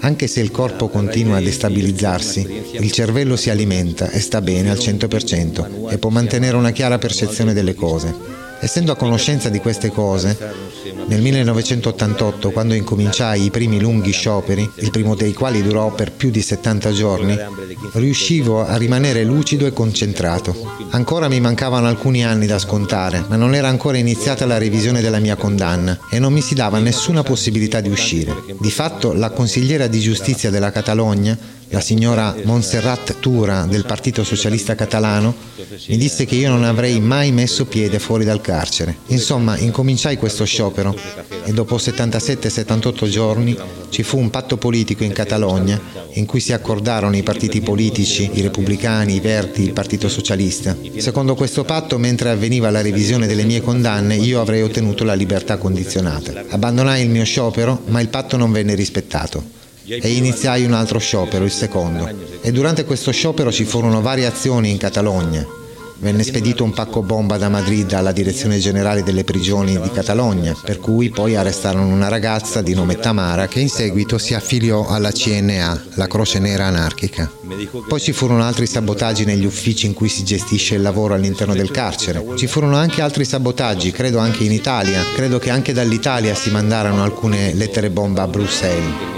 anche 0.00 0.26
se 0.26 0.40
il 0.40 0.50
corpo 0.50 0.88
continua 0.88 1.38
a 1.38 1.40
destabilizzarsi, 1.40 2.46
il 2.72 2.90
cervello 2.92 3.36
si 3.36 3.50
alimenta 3.50 4.10
e 4.10 4.20
sta 4.20 4.40
bene 4.40 4.70
al 4.70 4.78
100% 4.78 5.90
e 5.90 5.98
può 5.98 6.10
mantenere 6.10 6.56
una 6.56 6.70
chiara 6.70 6.98
percezione 6.98 7.52
delle 7.52 7.74
cose. 7.74 8.37
Essendo 8.60 8.92
a 8.92 8.96
conoscenza 8.96 9.48
di 9.48 9.60
queste 9.60 9.90
cose, 9.90 10.36
nel 11.06 11.20
1988, 11.22 12.50
quando 12.50 12.74
incominciai 12.74 13.44
i 13.44 13.50
primi 13.50 13.80
lunghi 13.80 14.10
scioperi, 14.10 14.68
il 14.76 14.90
primo 14.90 15.14
dei 15.14 15.32
quali 15.32 15.62
durò 15.62 15.92
per 15.92 16.12
più 16.12 16.30
di 16.30 16.42
70 16.42 16.92
giorni, 16.92 17.38
riuscivo 17.94 18.66
a 18.66 18.76
rimanere 18.76 19.22
lucido 19.22 19.64
e 19.64 19.72
concentrato. 19.72 20.54
Ancora 20.90 21.28
mi 21.28 21.40
mancavano 21.40 21.86
alcuni 21.86 22.24
anni 22.24 22.46
da 22.46 22.58
scontare, 22.58 23.24
ma 23.28 23.36
non 23.36 23.54
era 23.54 23.68
ancora 23.68 23.96
iniziata 23.96 24.44
la 24.44 24.58
revisione 24.58 25.00
della 25.00 25.20
mia 25.20 25.36
condanna 25.36 25.98
e 26.10 26.18
non 26.18 26.32
mi 26.32 26.40
si 26.40 26.54
dava 26.54 26.78
nessuna 26.78 27.22
possibilità 27.22 27.80
di 27.80 27.90
uscire. 27.90 28.34
Di 28.58 28.70
fatto, 28.70 29.12
la 29.12 29.30
consigliera 29.30 29.86
di 29.86 30.00
giustizia 30.00 30.50
della 30.50 30.72
Catalogna, 30.72 31.38
la 31.70 31.80
signora 31.80 32.34
Montserrat 32.44 33.18
Tura 33.20 33.66
del 33.66 33.84
Partito 33.84 34.24
Socialista 34.24 34.74
Catalano, 34.74 35.34
mi 35.88 35.96
disse 35.96 36.24
che 36.24 36.34
io 36.34 36.50
non 36.50 36.64
avrei 36.64 37.00
mai 37.00 37.30
messo 37.30 37.66
piede 37.66 37.98
fuori 37.98 38.24
dal 38.24 38.40
carcere. 38.40 38.96
Insomma, 39.08 39.58
incominciai 39.58 40.16
questo 40.16 40.44
sciopero 40.44 40.96
e 41.44 41.52
dopo 41.52 41.76
77-78 41.76 43.08
giorni 43.08 43.56
ci 43.90 44.02
fu 44.02 44.18
un 44.18 44.30
patto 44.30 44.56
politico 44.56 45.04
in 45.04 45.12
Catalogna 45.12 45.80
in 46.12 46.26
cui 46.26 46.40
si 46.40 46.52
accordarono 46.52 47.16
i 47.16 47.22
partiti 47.22 47.60
politici, 47.60 48.30
i 48.34 48.40
repubblicani, 48.40 49.14
i 49.14 49.20
verdi, 49.20 49.62
il 49.62 49.72
Partito 49.72 50.08
Socialista. 50.08 50.76
Secondo 50.96 51.34
questo 51.34 51.64
patto, 51.64 51.98
mentre 51.98 52.30
avveniva 52.30 52.70
la 52.70 52.80
revisione 52.80 53.26
delle 53.26 53.44
mie 53.44 53.60
condanne, 53.60 54.16
io 54.16 54.40
avrei 54.40 54.62
ottenuto 54.62 55.04
la 55.04 55.14
libertà 55.14 55.58
condizionata. 55.58 56.44
Abbandonai 56.48 57.02
il 57.02 57.10
mio 57.10 57.24
sciopero, 57.24 57.82
ma 57.86 58.00
il 58.00 58.08
patto 58.08 58.36
non 58.36 58.52
venne 58.52 58.74
rispettato 58.74 59.56
e 59.88 60.12
iniziai 60.12 60.64
un 60.64 60.74
altro 60.74 60.98
sciopero, 60.98 61.44
il 61.44 61.50
secondo. 61.50 62.08
E 62.40 62.52
durante 62.52 62.84
questo 62.84 63.10
sciopero 63.10 63.50
ci 63.50 63.64
furono 63.64 64.02
varie 64.02 64.26
azioni 64.26 64.70
in 64.70 64.76
Catalogna. 64.76 65.56
Venne 66.00 66.22
spedito 66.22 66.62
un 66.62 66.70
pacco 66.72 67.02
bomba 67.02 67.38
da 67.38 67.48
Madrid 67.48 67.92
alla 67.92 68.12
direzione 68.12 68.58
generale 68.58 69.02
delle 69.02 69.24
prigioni 69.24 69.80
di 69.80 69.90
Catalogna, 69.90 70.54
per 70.62 70.78
cui 70.78 71.10
poi 71.10 71.34
arrestarono 71.34 71.88
una 71.88 72.06
ragazza 72.06 72.62
di 72.62 72.72
nome 72.72 72.98
Tamara 72.98 73.48
che 73.48 73.58
in 73.58 73.68
seguito 73.68 74.16
si 74.16 74.32
affiliò 74.32 74.86
alla 74.86 75.10
CNA, 75.10 75.86
la 75.94 76.06
Croce 76.06 76.38
Nera 76.38 76.66
Anarchica. 76.66 77.28
Poi 77.88 78.00
ci 78.00 78.12
furono 78.12 78.44
altri 78.44 78.66
sabotaggi 78.66 79.24
negli 79.24 79.44
uffici 79.44 79.86
in 79.86 79.94
cui 79.94 80.08
si 80.08 80.22
gestisce 80.22 80.76
il 80.76 80.82
lavoro 80.82 81.14
all'interno 81.14 81.54
del 81.54 81.72
carcere. 81.72 82.24
Ci 82.36 82.46
furono 82.46 82.76
anche 82.76 83.02
altri 83.02 83.24
sabotaggi, 83.24 83.90
credo 83.90 84.18
anche 84.18 84.44
in 84.44 84.52
Italia. 84.52 85.02
Credo 85.16 85.40
che 85.40 85.50
anche 85.50 85.72
dall'Italia 85.72 86.36
si 86.36 86.50
mandarono 86.50 87.02
alcune 87.02 87.52
lettere 87.54 87.90
bomba 87.90 88.22
a 88.22 88.28
Bruxelles. 88.28 89.16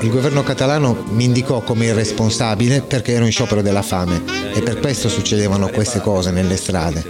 Il 0.00 0.10
governo 0.10 0.42
catalano 0.42 1.04
mi 1.08 1.24
indicò 1.24 1.62
come 1.62 1.86
il 1.86 1.94
responsabile 1.94 2.82
perché 2.82 3.12
ero 3.12 3.24
in 3.24 3.32
sciopero 3.32 3.62
della 3.62 3.82
fame 3.82 4.22
e 4.54 4.60
per 4.60 4.78
questo 4.78 5.08
succedevano 5.08 5.68
queste 5.68 6.00
cose 6.00 6.30
nelle 6.30 6.56
strade. 6.56 7.02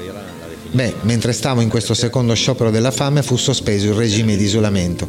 Beh, 0.70 0.94
mentre 1.03 1.33
stavo 1.33 1.61
in 1.61 1.68
questo 1.68 1.94
secondo 1.94 2.35
sciopero 2.35 2.70
della 2.70 2.90
fame 2.92 3.22
fu 3.22 3.37
sospeso 3.37 3.88
il 3.88 3.94
regime 3.94 4.37
di 4.37 4.44
isolamento. 4.44 5.09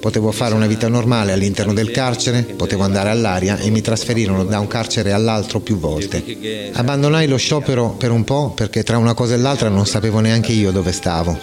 Potevo 0.00 0.30
fare 0.30 0.54
una 0.54 0.66
vita 0.66 0.88
normale 0.88 1.32
all'interno 1.32 1.74
del 1.74 1.90
carcere, 1.90 2.42
potevo 2.42 2.84
andare 2.84 3.10
all'aria 3.10 3.58
e 3.58 3.68
mi 3.68 3.82
trasferirono 3.82 4.44
da 4.44 4.60
un 4.60 4.68
carcere 4.68 5.12
all'altro 5.12 5.60
più 5.60 5.78
volte. 5.78 6.70
Abbandonai 6.72 7.26
lo 7.26 7.36
sciopero 7.36 7.90
per 7.98 8.10
un 8.10 8.24
po' 8.24 8.52
perché 8.54 8.82
tra 8.82 8.96
una 8.96 9.14
cosa 9.14 9.34
e 9.34 9.38
l'altra 9.38 9.68
non 9.68 9.86
sapevo 9.86 10.20
neanche 10.20 10.52
io 10.52 10.70
dove 10.70 10.92
stavo. 10.92 11.38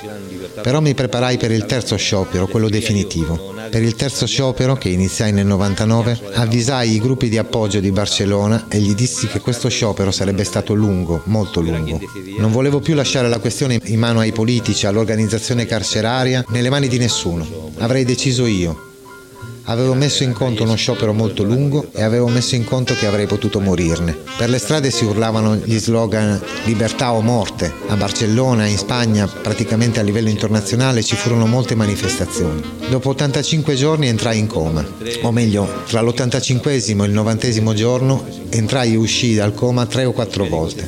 Però 0.61 0.79
mi 0.79 0.93
preparai 0.93 1.37
per 1.37 1.51
il 1.51 1.65
terzo 1.65 1.95
sciopero, 1.95 2.47
quello 2.47 2.69
definitivo. 2.69 3.54
Per 3.75 3.83
il 3.83 3.95
terzo 3.95 4.25
sciopero, 4.25 4.77
che 4.77 4.87
iniziai 4.87 5.33
nel 5.33 5.45
99, 5.45 6.17
avvisai 6.35 6.93
i 6.93 6.99
gruppi 7.01 7.27
di 7.27 7.37
appoggio 7.37 7.81
di 7.81 7.91
Barcellona 7.91 8.67
e 8.69 8.79
gli 8.79 8.95
dissi 8.95 9.27
che 9.27 9.41
questo 9.41 9.67
sciopero 9.67 10.11
sarebbe 10.11 10.45
stato 10.45 10.73
lungo, 10.73 11.23
molto 11.25 11.59
lungo. 11.59 11.99
Non 12.37 12.53
volevo 12.53 12.79
più 12.79 12.95
lasciare 12.95 13.27
la 13.27 13.39
questione 13.39 13.81
in 13.83 13.99
mano 13.99 14.21
ai 14.21 14.31
politici, 14.31 14.85
all'organizzazione 14.85 15.65
carceraria, 15.65 16.45
nelle 16.51 16.69
mani 16.69 16.87
di 16.87 16.97
nessuno. 16.97 17.45
Avrei 17.79 18.05
deciso 18.05 18.45
io. 18.45 18.84
Avevo 19.67 19.95
messo 19.95 20.23
in 20.23 20.33
conto 20.33 20.63
uno 20.63 20.75
sciopero 20.75 21.11
molto 21.11 21.43
lungo 21.43 21.87
e 21.91 22.03
avevo 22.03 22.27
messo 22.27 22.53
in 22.53 22.65
conto 22.65 22.93
che 22.93 23.07
avrei 23.07 23.25
potuto 23.25 23.59
morirne. 23.59 24.15
Per 24.37 24.47
le 24.47 24.59
strade 24.59 24.91
si 24.91 25.05
urlavano 25.05 25.55
gli 25.55 25.79
slogan 25.79 26.39
libertà 26.65 27.13
o 27.13 27.21
morte. 27.21 27.73
A 27.87 27.95
Barcellona, 27.95 28.67
in 28.67 28.77
Spagna, 28.77 29.27
praticamente 29.27 29.99
a 29.99 30.03
livello 30.03 30.29
internazionale 30.29 31.01
ci 31.01 31.15
furono 31.15 31.47
molte 31.47 31.73
manifestazioni. 31.73 32.61
Dopo 32.89 33.09
85 33.09 33.73
giorni 33.73 34.07
entrai 34.07 34.37
in 34.37 34.47
coma, 34.47 34.85
o 35.23 35.31
meglio, 35.31 35.67
tra 35.87 36.01
l'85 36.01 36.69
e 36.69 37.05
il 37.05 37.11
90 37.11 37.73
giorno 37.73 38.23
entrai 38.49 38.93
e 38.93 38.97
uscii 38.97 39.35
dal 39.35 39.53
coma 39.53 39.87
tre 39.87 40.05
o 40.05 40.11
quattro 40.11 40.45
volte. 40.45 40.87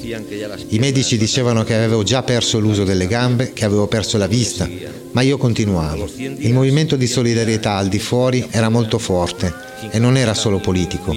I 0.67 0.77
medici 0.77 1.17
dicevano 1.17 1.63
che 1.63 1.73
avevo 1.73 2.03
già 2.03 2.21
perso 2.21 2.59
l'uso 2.59 2.83
delle 2.83 3.07
gambe, 3.07 3.53
che 3.53 3.65
avevo 3.65 3.87
perso 3.87 4.17
la 4.17 4.27
vista, 4.27 4.69
Ma 5.17 5.23
io 5.23 5.37
continuavo. 5.37 6.07
Il 6.17 6.53
movimento 6.53 6.95
di 6.95 7.07
solidarietà 7.07 7.73
al 7.73 7.87
di 7.87 7.97
fuori 7.97 8.47
era 8.51 8.69
molto 8.69 8.99
forte 8.99 9.51
e 9.91 9.99
non 9.99 10.17
era 10.17 10.33
solo 10.33 10.59
politico. 10.59 11.15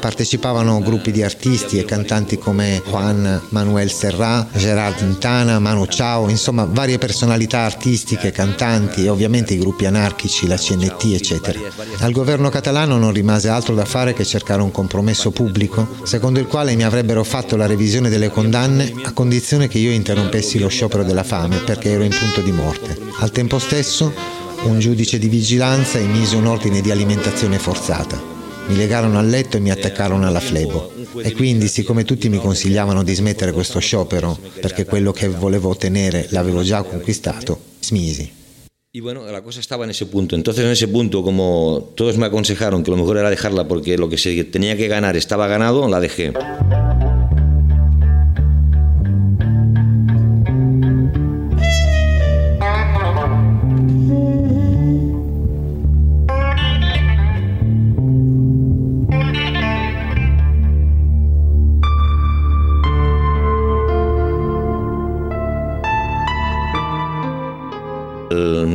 Partecipavano 0.00 0.80
gruppi 0.80 1.10
di 1.10 1.22
artisti 1.22 1.78
e 1.78 1.84
cantanti 1.84 2.38
come 2.38 2.82
Juan 2.86 3.40
Manuel 3.50 3.90
Serra, 3.90 4.46
Gerard 4.52 4.96
Quintana, 4.96 5.58
Manu 5.58 5.86
Chao, 5.86 6.28
insomma 6.28 6.66
varie 6.68 6.98
personalità 6.98 7.60
artistiche, 7.60 8.30
cantanti 8.30 9.04
e 9.04 9.08
ovviamente 9.08 9.54
i 9.54 9.58
gruppi 9.58 9.86
anarchici, 9.86 10.46
la 10.46 10.56
CNT, 10.56 11.04
eccetera. 11.12 11.58
Al 12.00 12.12
governo 12.12 12.48
catalano 12.48 12.98
non 12.98 13.12
rimase 13.12 13.48
altro 13.48 13.74
da 13.74 13.84
fare 13.84 14.12
che 14.12 14.24
cercare 14.24 14.62
un 14.62 14.70
compromesso 14.70 15.30
pubblico, 15.30 15.86
secondo 16.04 16.38
il 16.38 16.46
quale 16.46 16.74
mi 16.74 16.84
avrebbero 16.84 17.24
fatto 17.24 17.56
la 17.56 17.66
revisione 17.66 18.08
delle 18.08 18.30
condanne 18.30 18.92
a 19.04 19.12
condizione 19.12 19.68
che 19.68 19.78
io 19.78 19.90
interrompessi 19.90 20.58
lo 20.58 20.68
sciopero 20.68 21.04
della 21.04 21.22
fame 21.22 21.58
perché 21.58 21.90
ero 21.90 22.02
in 22.02 22.14
punto 22.16 22.40
di 22.40 22.52
morte. 22.52 22.98
Al 23.20 23.30
tempo 23.30 23.58
stesso 23.58 24.42
un 24.64 24.78
giudice 24.78 25.18
di 25.18 25.28
vigilanza 25.28 25.98
emise 25.98 26.36
un 26.36 26.46
ordine 26.46 26.80
di 26.80 26.90
alimentazione 26.90 27.58
forzata. 27.58 28.20
Mi 28.66 28.76
legarono 28.76 29.18
al 29.18 29.28
letto 29.28 29.58
e 29.58 29.60
mi 29.60 29.70
attaccarono 29.70 30.26
alla 30.26 30.40
flebo. 30.40 30.90
E 31.22 31.32
quindi, 31.32 31.68
siccome 31.68 32.04
tutti 32.04 32.28
mi 32.30 32.38
consigliavano 32.38 33.02
di 33.02 33.14
smettere 33.14 33.52
questo 33.52 33.78
sciopero, 33.78 34.38
perché 34.60 34.86
quello 34.86 35.12
che 35.12 35.28
volevo 35.28 35.68
ottenere 35.68 36.26
l'avevo 36.30 36.62
già 36.62 36.82
conquistato, 36.82 37.58
smisi. 37.80 38.42
Y 38.96 39.00
bueno, 39.00 39.24
la 39.28 39.42
cosa 39.42 39.58
estaba 39.58 39.84
en 39.84 39.90
ese 39.90 40.06
punto. 40.06 40.36
Entonces, 40.36 40.64
en 40.64 40.70
ese 40.70 40.86
punto, 40.86 41.22
como 41.24 41.92
todos 41.96 42.16
me 42.16 42.26
aconsejaron 42.26 42.84
que 42.84 42.92
lo 42.92 42.96
mejor 42.96 43.18
era 43.18 43.28
dejarla 43.28 43.66
porque 43.66 43.98
lo 43.98 44.08
que 44.08 44.16
se 44.16 44.44
tenía 44.44 44.76
que 44.76 44.86
ganar 44.86 45.16
estaba 45.16 45.48
ganado, 45.48 45.88
la 45.88 45.98
dejé. 45.98 46.32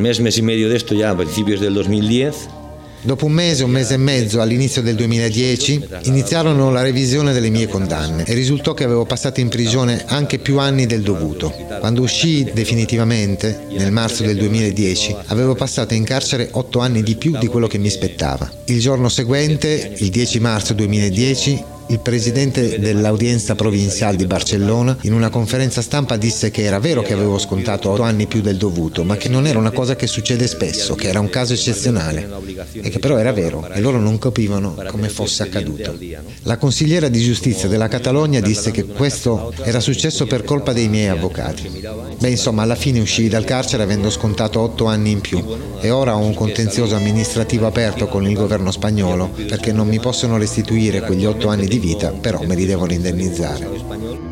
Mes, 0.09 0.19
mes 0.21 0.37
y 0.39 0.41
medio 0.41 0.69
de 0.69 0.75
esto, 0.75 0.95
ya 0.95 1.11
a 1.11 1.15
principios 1.15 1.59
del 1.61 1.73
2010, 1.75 2.57
Dopo 3.01 3.27
un 3.27 3.31
mese, 3.31 3.63
un 3.63 3.71
mese 3.71 3.93
e 3.93 3.97
mezzo, 3.97 4.41
all'inizio 4.41 4.81
del 4.81 4.95
2010, 4.95 5.87
iniziarono 6.03 6.69
la 6.69 6.81
revisione 6.81 7.31
delle 7.31 7.49
mie 7.49 7.65
condanne 7.65 8.25
e 8.25 8.33
risultò 8.33 8.73
che 8.73 8.83
avevo 8.83 9.05
passato 9.05 9.39
in 9.39 9.47
prigione 9.47 10.03
anche 10.07 10.37
più 10.37 10.59
anni 10.59 10.85
del 10.85 11.01
dovuto. 11.01 11.49
Quando 11.79 12.01
uscii 12.01 12.51
definitivamente, 12.51 13.67
nel 13.69 13.93
marzo 13.93 14.23
del 14.23 14.35
2010, 14.35 15.15
avevo 15.27 15.55
passato 15.55 15.93
in 15.93 16.03
carcere 16.03 16.49
otto 16.51 16.79
anni 16.79 17.01
di 17.01 17.15
più 17.15 17.37
di 17.37 17.47
quello 17.47 17.67
che 17.67 17.77
mi 17.77 17.89
spettava. 17.89 18.51
Il 18.65 18.81
giorno 18.81 19.07
seguente, 19.07 19.93
il 19.97 20.09
10 20.09 20.39
marzo 20.41 20.73
2010, 20.73 21.63
il 21.89 21.99
presidente 21.99 22.77
dell'audienza 22.77 23.55
provinciale 23.55 24.15
di 24.15 24.27
Barcellona 24.27 24.95
in 25.01 25.13
una 25.13 25.29
conferenza 25.29 25.81
stampa 25.81 26.17
disse 26.17 26.51
che 26.51 26.61
era 26.61 26.79
vero 26.79 27.01
che 27.01 27.13
avevo 27.13 27.39
scontato 27.39 27.89
otto 27.89 28.03
anni 28.03 28.27
più 28.27 28.41
del 28.41 28.57
dovuto, 28.57 29.03
ma 29.03 29.17
che 29.17 29.27
non 29.27 29.47
era 29.47 29.57
una 29.57 29.71
cosa 29.71 29.95
che 29.95 30.05
succede 30.05 30.45
spesso, 30.47 30.93
che 30.93 31.07
era 31.07 31.19
un 31.19 31.29
caso 31.29 31.53
eccezionale 31.53 32.29
e 32.73 32.89
che 32.89 32.99
però 32.99 33.17
era 33.17 33.31
vero 33.31 33.67
e 33.71 33.81
loro 33.81 33.99
non 33.99 34.19
capivano 34.19 34.75
come 34.87 35.09
fosse 35.09 35.41
accaduto. 35.41 35.97
La 36.43 36.57
consigliera 36.57 37.07
di 37.07 37.23
giustizia 37.23 37.67
della 37.67 37.87
Catalogna 37.87 38.39
disse 38.39 38.69
che 38.69 38.85
questo 38.85 39.51
era 39.63 39.79
successo 39.79 40.27
per 40.27 40.43
colpa 40.43 40.73
dei 40.73 40.89
miei 40.89 41.07
avvocati. 41.07 41.81
Beh, 42.19 42.29
insomma, 42.29 42.61
alla 42.61 42.75
fine 42.75 42.99
uscii 42.99 43.29
dal 43.29 43.45
carcere 43.45 43.81
avendo 43.81 44.11
scontato 44.11 44.59
otto 44.59 44.85
anni 44.85 45.09
in 45.09 45.21
più 45.21 45.43
e 45.81 45.89
ora 45.89 46.15
ho 46.15 46.19
un 46.19 46.35
contenzioso 46.35 46.95
amministrativo 46.95 47.65
aperto 47.65 48.07
con 48.07 48.27
il 48.27 48.35
governo 48.35 48.69
spagnolo 48.69 49.31
perché 49.47 49.71
non 49.71 49.87
mi 49.87 49.99
possono 49.99 50.37
restituire 50.37 51.01
quegli 51.01 51.25
otto 51.25 51.47
anni 51.47 51.65
di 51.65 51.78
vita, 51.79 52.11
però 52.11 52.41
me 52.43 52.55
li 52.55 52.65
devono 52.65 52.93
indennizzare. 52.93 53.67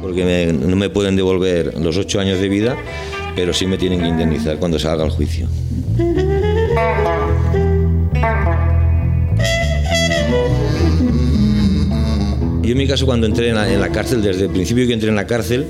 porque 0.02 0.24
me- 0.24 0.54
no 0.54 0.76
me 0.76 0.90
pueden 0.90 1.16
devolver 1.16 1.74
los 1.80 1.98
ocho 1.98 2.20
años 2.20 2.40
de 2.40 2.48
vida, 2.48 2.78
pero 3.36 3.52
sí 3.54 3.66
me 3.66 3.78
tienen 3.78 4.00
que 4.00 4.08
indemnizar 4.08 4.58
cuando 4.58 4.80
salga 4.80 5.04
el 5.04 5.12
juicio. 5.12 5.48
Yo 12.62 12.72
en 12.74 12.78
mi 12.78 12.88
caso 12.88 13.06
cuando 13.06 13.26
entré 13.28 13.50
en 13.50 13.56
la, 13.56 13.72
en 13.72 13.80
la 13.80 13.90
cárcel, 13.90 14.22
desde 14.22 14.44
el 14.46 14.50
principio 14.50 14.86
que 14.86 14.94
entré 14.94 15.10
en 15.10 15.16
la 15.16 15.26
cárcel, 15.26 15.66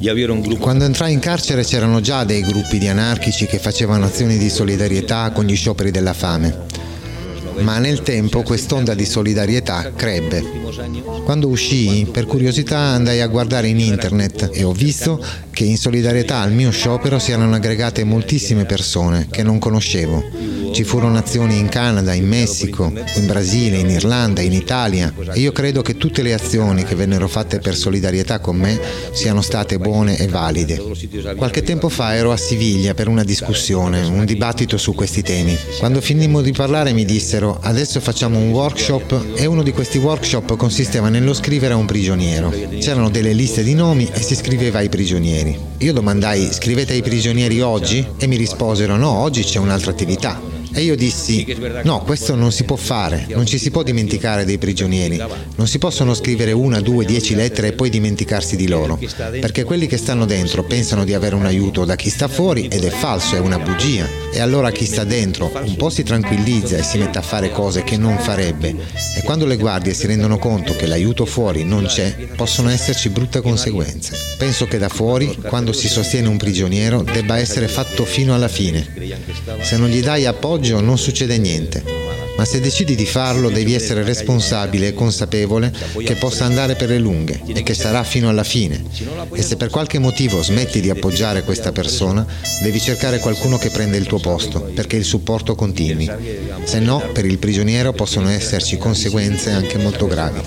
ya 0.00 0.12
vieron 0.12 0.40
grupos 0.42 0.60
Quando 0.60 0.84
entrai 0.84 1.12
in 1.12 1.20
carcere 1.20 1.62
c'erano 1.62 2.00
già 2.00 2.24
dei 2.24 2.42
gruppi 2.42 2.78
di 2.78 2.88
anarchici 2.88 3.46
che 3.46 3.58
facevano 3.58 4.06
azioni 4.06 4.36
di 4.36 4.50
solidarietà 4.50 5.30
con 5.32 5.44
gli 5.44 5.54
scioperi 5.54 5.90
della 5.92 6.12
fame. 6.12 6.73
Ma 7.60 7.78
nel 7.78 8.02
tempo 8.02 8.42
quest'onda 8.42 8.94
di 8.94 9.04
solidarietà 9.04 9.92
crebbe. 9.94 10.42
Quando 11.24 11.48
uscii, 11.48 12.06
per 12.06 12.26
curiosità 12.26 12.78
andai 12.78 13.20
a 13.20 13.26
guardare 13.28 13.68
in 13.68 13.78
internet 13.78 14.50
e 14.52 14.64
ho 14.64 14.72
visto 14.72 15.24
che 15.50 15.64
in 15.64 15.78
solidarietà 15.78 16.38
al 16.38 16.52
mio 16.52 16.70
sciopero 16.70 17.18
si 17.18 17.30
erano 17.30 17.54
aggregate 17.54 18.04
moltissime 18.04 18.64
persone 18.64 19.28
che 19.30 19.42
non 19.42 19.58
conoscevo. 19.58 20.62
Ci 20.74 20.82
furono 20.82 21.16
azioni 21.16 21.56
in 21.56 21.68
Canada, 21.68 22.12
in 22.14 22.26
Messico, 22.26 22.92
in 23.14 23.26
Brasile, 23.26 23.76
in 23.76 23.90
Irlanda, 23.90 24.40
in 24.40 24.52
Italia 24.52 25.14
e 25.32 25.38
io 25.38 25.52
credo 25.52 25.82
che 25.82 25.96
tutte 25.96 26.22
le 26.22 26.34
azioni 26.34 26.82
che 26.82 26.96
vennero 26.96 27.28
fatte 27.28 27.60
per 27.60 27.76
solidarietà 27.76 28.40
con 28.40 28.56
me 28.56 28.80
siano 29.12 29.40
state 29.40 29.78
buone 29.78 30.18
e 30.18 30.26
valide. 30.26 30.82
Qualche 31.36 31.62
tempo 31.62 31.88
fa 31.88 32.16
ero 32.16 32.32
a 32.32 32.36
Siviglia 32.36 32.94
per 32.94 33.06
una 33.06 33.22
discussione, 33.22 34.02
un 34.02 34.24
dibattito 34.24 34.76
su 34.76 34.94
questi 34.94 35.22
temi. 35.22 35.56
Quando 35.78 36.00
finimmo 36.00 36.42
di 36.42 36.50
parlare 36.50 36.92
mi 36.92 37.04
dissero 37.04 37.43
adesso 37.52 38.00
facciamo 38.00 38.38
un 38.38 38.50
workshop 38.50 39.32
e 39.34 39.46
uno 39.46 39.62
di 39.62 39.72
questi 39.72 39.98
workshop 39.98 40.56
consisteva 40.56 41.08
nello 41.08 41.34
scrivere 41.34 41.74
a 41.74 41.76
un 41.76 41.86
prigioniero. 41.86 42.52
C'erano 42.80 43.10
delle 43.10 43.32
liste 43.32 43.62
di 43.62 43.74
nomi 43.74 44.08
e 44.12 44.20
si 44.22 44.34
scriveva 44.34 44.78
ai 44.78 44.88
prigionieri. 44.88 45.58
Io 45.78 45.92
domandai 45.92 46.52
scrivete 46.52 46.92
ai 46.92 47.02
prigionieri 47.02 47.60
oggi? 47.60 48.06
E 48.16 48.26
mi 48.26 48.36
risposero 48.36 48.96
no, 48.96 49.10
oggi 49.10 49.42
c'è 49.42 49.58
un'altra 49.58 49.90
attività. 49.90 50.63
E 50.76 50.82
io 50.82 50.96
dissi, 50.96 51.56
no, 51.84 52.02
questo 52.02 52.34
non 52.34 52.50
si 52.50 52.64
può 52.64 52.74
fare, 52.74 53.26
non 53.28 53.46
ci 53.46 53.58
si 53.58 53.70
può 53.70 53.84
dimenticare 53.84 54.44
dei 54.44 54.58
prigionieri, 54.58 55.22
non 55.54 55.68
si 55.68 55.78
possono 55.78 56.14
scrivere 56.14 56.50
una, 56.50 56.80
due, 56.80 57.04
dieci 57.04 57.36
lettere 57.36 57.68
e 57.68 57.72
poi 57.74 57.90
dimenticarsi 57.90 58.56
di 58.56 58.66
loro, 58.66 58.98
perché 59.40 59.62
quelli 59.62 59.86
che 59.86 59.96
stanno 59.96 60.24
dentro 60.24 60.64
pensano 60.64 61.04
di 61.04 61.14
avere 61.14 61.36
un 61.36 61.46
aiuto 61.46 61.84
da 61.84 61.94
chi 61.94 62.10
sta 62.10 62.26
fuori 62.26 62.66
ed 62.66 62.82
è 62.82 62.90
falso, 62.90 63.36
è 63.36 63.38
una 63.38 63.58
bugia. 63.58 64.22
E 64.32 64.40
allora 64.40 64.72
chi 64.72 64.84
sta 64.84 65.04
dentro 65.04 65.52
un 65.64 65.76
po' 65.76 65.90
si 65.90 66.02
tranquillizza 66.02 66.76
e 66.76 66.82
si 66.82 66.98
mette 66.98 67.18
a 67.18 67.22
fare 67.22 67.52
cose 67.52 67.84
che 67.84 67.96
non 67.96 68.18
farebbe 68.18 68.74
e 69.16 69.22
quando 69.22 69.46
le 69.46 69.56
guardie 69.56 69.94
si 69.94 70.08
rendono 70.08 70.38
conto 70.38 70.74
che 70.74 70.86
l'aiuto 70.86 71.24
fuori 71.24 71.62
non 71.62 71.84
c'è, 71.84 72.10
possono 72.34 72.68
esserci 72.68 73.10
brutte 73.10 73.40
conseguenze. 73.40 74.16
Penso 74.36 74.66
che 74.66 74.78
da 74.78 74.88
fuori, 74.88 75.38
quando 75.40 75.72
si 75.72 75.88
sostiene 75.88 76.26
un 76.26 76.36
prigioniero, 76.36 77.02
debba 77.02 77.38
essere 77.38 77.68
fatto 77.68 78.04
fino 78.04 78.34
alla 78.34 78.48
fine. 78.48 78.88
Se 79.60 79.76
non 79.76 79.88
gli 79.88 80.02
dai 80.02 80.26
appoggio 80.26 80.63
non 80.72 80.98
succede 80.98 81.38
niente, 81.38 81.82
ma 82.36 82.44
se 82.44 82.60
decidi 82.60 82.94
di 82.94 83.06
farlo 83.06 83.50
devi 83.50 83.74
essere 83.74 84.02
responsabile 84.02 84.88
e 84.88 84.94
consapevole 84.94 85.72
che 86.04 86.14
possa 86.16 86.44
andare 86.44 86.74
per 86.74 86.88
le 86.88 86.98
lunghe 86.98 87.40
e 87.46 87.62
che 87.62 87.74
sarà 87.74 88.02
fino 88.02 88.28
alla 88.28 88.44
fine. 88.44 88.82
E 89.32 89.42
se 89.42 89.56
per 89.56 89.70
qualche 89.70 89.98
motivo 89.98 90.42
smetti 90.42 90.80
di 90.80 90.90
appoggiare 90.90 91.42
questa 91.42 91.72
persona, 91.72 92.26
devi 92.62 92.80
cercare 92.80 93.18
qualcuno 93.18 93.58
che 93.58 93.70
prenda 93.70 93.96
il 93.96 94.06
tuo 94.06 94.18
posto, 94.18 94.60
perché 94.74 94.96
il 94.96 95.04
supporto 95.04 95.54
continui. 95.54 96.10
Se 96.64 96.80
no, 96.80 97.02
per 97.12 97.24
il 97.24 97.38
prigioniero 97.38 97.92
possono 97.92 98.28
esserci 98.28 98.78
conseguenze 98.78 99.50
anche 99.50 99.78
molto 99.78 100.06
gravi. 100.06 100.40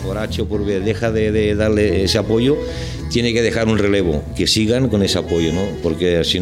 tiene 3.09 3.33
que 3.33 3.41
dejar 3.41 3.67
un 3.67 3.77
relevo, 3.77 4.23
que 4.35 4.47
sigan 4.47 4.89
con 4.89 5.03
ese 5.03 5.17
apoyo, 5.17 5.53
¿no? 5.53 5.65
Porque 5.81 6.23
si 6.23 6.39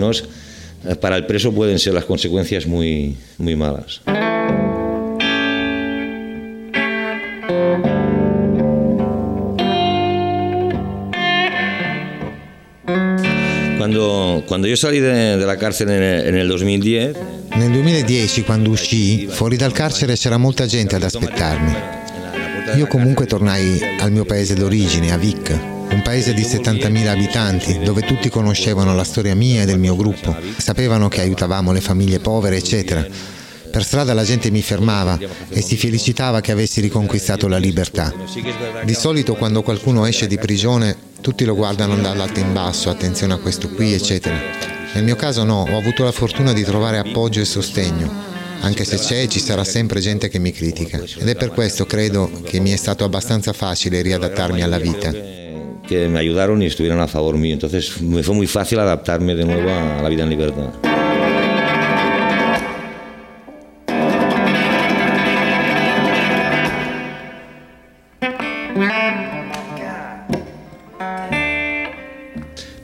para 1.00 1.18
el 1.18 1.26
preso 1.26 1.52
pueden 1.52 1.80
ser 1.80 1.94
las 1.94 2.06
consecuencias 2.06 2.66
muy, 2.66 3.18
muy 3.38 3.56
malas. 3.56 4.02
Cuando, 13.78 14.44
cuando 14.48 14.68
yo 14.68 14.76
salí 14.78 15.00
de, 15.00 15.38
de 15.38 15.46
la 15.46 15.58
cárcel 15.58 15.90
en 15.90 16.02
el, 16.02 16.28
en 16.28 16.36
el 16.36 16.48
2010, 16.48 17.16
Nel 17.56 17.72
2010, 17.72 18.44
quando 18.44 18.72
uscii, 18.72 19.28
fuori 19.28 19.56
dal 19.56 19.72
carcere 19.72 20.18
c'era 20.18 20.38
molta 20.38 20.68
gente 20.68 20.98
ad 20.98 21.04
aspettarmi. 21.04 21.74
Io 22.76 22.88
comunque 22.88 23.26
tornai 23.26 23.80
al 24.02 24.12
mio 24.12 24.26
paese 24.26 24.56
d'origine, 24.56 25.14
a 25.14 25.18
Vic, 25.18 25.75
un 25.92 26.02
paese 26.02 26.34
di 26.34 26.44
70.000 26.44 27.08
abitanti, 27.08 27.80
dove 27.80 28.02
tutti 28.02 28.30
conoscevano 28.30 28.96
la 28.96 29.04
storia 29.04 29.36
mia 29.36 29.62
e 29.62 29.66
del 29.66 29.80
mio 29.80 29.96
gruppo, 29.96 30.36
sapevano 30.58 31.08
che 31.08 31.22
aiutavamo 31.22 31.72
le 31.72 31.82
famiglie 31.82 32.20
povere, 32.20 32.58
eccetera. 32.58 33.06
Per 33.72 33.84
strada 33.84 34.14
la 34.14 34.24
gente 34.24 34.52
mi 34.52 34.62
fermava 34.62 35.20
e 35.50 35.62
si 35.62 35.76
felicitava 35.76 36.40
che 36.40 36.52
avessi 36.52 36.80
riconquistato 36.80 37.48
la 37.48 37.58
libertà. 37.58 38.14
Di 38.84 38.94
solito 38.94 39.36
quando 39.36 39.64
qualcuno 39.64 40.06
esce 40.06 40.28
di 40.28 40.38
prigione 40.38 40.96
tutti 41.20 41.44
lo 41.44 41.56
guardano 41.56 41.96
dall'alto 41.96 42.40
in 42.40 42.54
basso, 42.54 42.90
attenzione 42.90 43.34
a 43.34 43.38
questo 43.38 43.68
qui, 43.70 43.94
eccetera. 43.94 44.40
Nel 44.94 45.04
mio 45.04 45.16
caso 45.16 45.44
no, 45.44 45.68
ho 45.70 45.78
avuto 45.78 46.04
la 46.04 46.12
fortuna 46.12 46.54
di 46.54 46.64
trovare 46.64 47.00
appoggio 47.00 47.42
e 47.42 47.46
sostegno, 47.46 48.10
anche 48.62 48.86
se 48.86 48.98
c'è 48.98 49.28
ci 49.28 49.40
sarà 49.40 49.64
sempre 49.64 50.00
gente 50.00 50.30
che 50.30 50.40
mi 50.40 50.52
critica. 50.52 51.02
Ed 51.18 51.28
è 51.28 51.36
per 51.36 51.50
questo, 51.50 51.86
credo, 51.86 52.32
che 52.44 52.60
mi 52.60 52.72
è 52.72 52.78
stato 52.78 53.04
abbastanza 53.04 53.52
facile 53.52 54.02
riadattarmi 54.02 54.62
alla 54.62 54.80
vita. 54.80 55.45
Que 55.88 56.10
me 56.10 56.20
ayudaron 56.20 56.62
y 56.62 56.66
estuvieron 56.66 57.00
a 57.00 57.08
favor 57.08 57.38
mío. 57.38 57.54
Entonces 57.54 58.02
me 58.02 58.24
fue 58.24 58.36
muy 58.36 58.48
fácil 58.48 58.80
adaptarme 58.80 59.36
de 59.36 59.46
nuevo 59.46 59.70
a 59.70 60.02
la 60.02 60.10
vida 60.10 60.24
en 60.24 60.30
libertad. 60.30 60.74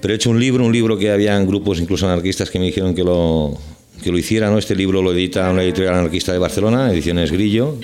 Pero 0.01 0.13
he 0.13 0.15
hecho 0.15 0.31
un 0.31 0.39
libro, 0.39 0.65
un 0.65 0.73
libro 0.73 0.97
que 0.97 1.11
habían 1.11 1.45
grupos 1.45 1.79
incluso 1.79 2.07
anarquistas 2.07 2.49
que 2.49 2.57
me 2.57 2.65
dijeron 2.65 2.95
que 2.95 3.03
lo, 3.03 3.55
que 4.03 4.11
lo 4.11 4.17
hiciera. 4.17 4.49
¿no? 4.49 4.57
Este 4.57 4.75
libro 4.75 5.01
lo 5.01 5.13
edita 5.13 5.49
una 5.49 5.63
editorial 5.63 5.93
anarquista 5.93 6.33
de 6.33 6.39
Barcelona, 6.39 6.91
Ediciones 6.91 7.31
Grillo. 7.31 7.77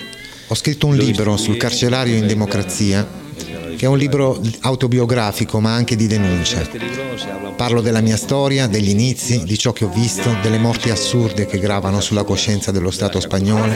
Ho 0.48 0.54
scritto 0.54 0.88
un 0.88 0.98
libro 0.98 1.38
sul 1.38 1.58
carcerario 1.58 2.16
in 2.16 2.26
democrazia, 2.26 3.06
che 3.78 3.86
è 3.86 3.88
un 3.88 3.96
libro 3.96 4.40
autobiografico 4.62 5.60
ma 5.60 5.72
anche 5.72 5.94
di 5.94 6.08
denuncia. 6.08 6.68
Parlo 7.54 7.80
della 7.80 8.00
mia 8.00 8.16
storia, 8.16 8.66
degli 8.66 8.88
inizi, 8.88 9.44
di 9.44 9.56
ciò 9.56 9.72
che 9.72 9.84
ho 9.84 9.88
visto, 9.88 10.34
delle 10.42 10.58
morti 10.58 10.90
assurde 10.90 11.46
che 11.46 11.60
gravano 11.60 12.00
sulla 12.00 12.24
coscienza 12.24 12.72
dello 12.72 12.90
Stato 12.90 13.20
spagnolo, 13.20 13.72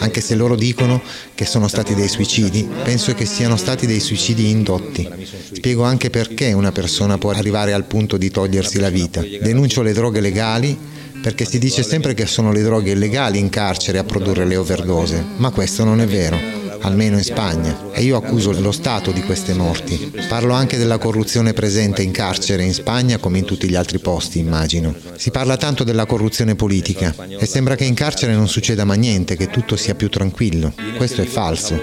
anche 0.00 0.20
se 0.20 0.34
loro 0.34 0.56
dicono 0.56 1.00
che 1.36 1.44
sono 1.44 1.68
stati 1.68 1.94
dei 1.94 2.08
suicidi, 2.08 2.68
penso 2.82 3.14
che 3.14 3.24
siano 3.24 3.56
stati 3.56 3.86
dei 3.86 4.00
suicidi 4.00 4.50
indotti. 4.50 5.08
Spiego 5.52 5.84
anche 5.84 6.10
perché 6.10 6.52
una 6.52 6.72
persona 6.72 7.16
può 7.16 7.30
arrivare 7.30 7.72
al 7.72 7.84
punto 7.84 8.16
di 8.16 8.30
togliersi 8.32 8.80
la 8.80 8.90
vita. 8.90 9.20
Denuncio 9.20 9.82
le 9.82 9.92
droghe 9.92 10.20
legali 10.20 10.76
perché 11.22 11.44
si 11.44 11.60
dice 11.60 11.84
sempre 11.84 12.14
che 12.14 12.26
sono 12.26 12.50
le 12.50 12.62
droghe 12.62 12.90
illegali 12.90 13.38
in 13.38 13.48
carcere 13.48 13.98
a 13.98 14.04
produrre 14.04 14.44
le 14.44 14.56
overdose, 14.56 15.24
ma 15.36 15.50
questo 15.50 15.84
non 15.84 16.00
è 16.00 16.06
vero, 16.06 16.36
almeno 16.80 17.16
in 17.16 17.24
Spagna, 17.24 17.90
e 17.92 18.02
io 18.02 18.16
accuso 18.16 18.52
lo 18.52 18.72
Stato 18.72 19.10
di 19.10 19.22
queste 19.22 19.54
morti. 19.54 20.12
Parlo 20.28 20.52
anche 20.52 20.76
della 20.76 20.98
corruzione 20.98 21.52
presente 21.52 22.02
in 22.02 22.10
carcere 22.10 22.64
in 22.64 22.74
Spagna 22.74 23.18
come 23.18 23.38
in 23.38 23.44
tutti 23.44 23.68
gli 23.68 23.74
altri 23.74 23.98
posti, 23.98 24.38
immagino. 24.38 24.94
Si 25.16 25.30
parla 25.30 25.56
tanto 25.56 25.84
della 25.84 26.06
corruzione 26.06 26.54
politica 26.54 27.14
e 27.28 27.46
sembra 27.46 27.74
che 27.74 27.84
in 27.84 27.94
carcere 27.94 28.34
non 28.34 28.48
succeda 28.48 28.84
mai 28.84 28.98
niente, 28.98 29.36
che 29.36 29.48
tutto 29.48 29.76
sia 29.76 29.94
più 29.94 30.08
tranquillo. 30.08 30.72
Questo 30.96 31.22
è 31.22 31.26
falso. 31.26 31.80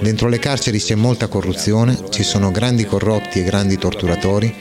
Dentro 0.00 0.28
le 0.28 0.38
carceri 0.38 0.80
c'è 0.80 0.96
molta 0.96 1.28
corruzione, 1.28 1.96
ci 2.10 2.22
sono 2.22 2.50
grandi 2.50 2.84
corrotti 2.84 3.38
e 3.38 3.44
grandi 3.44 3.78
torturatori 3.78 4.54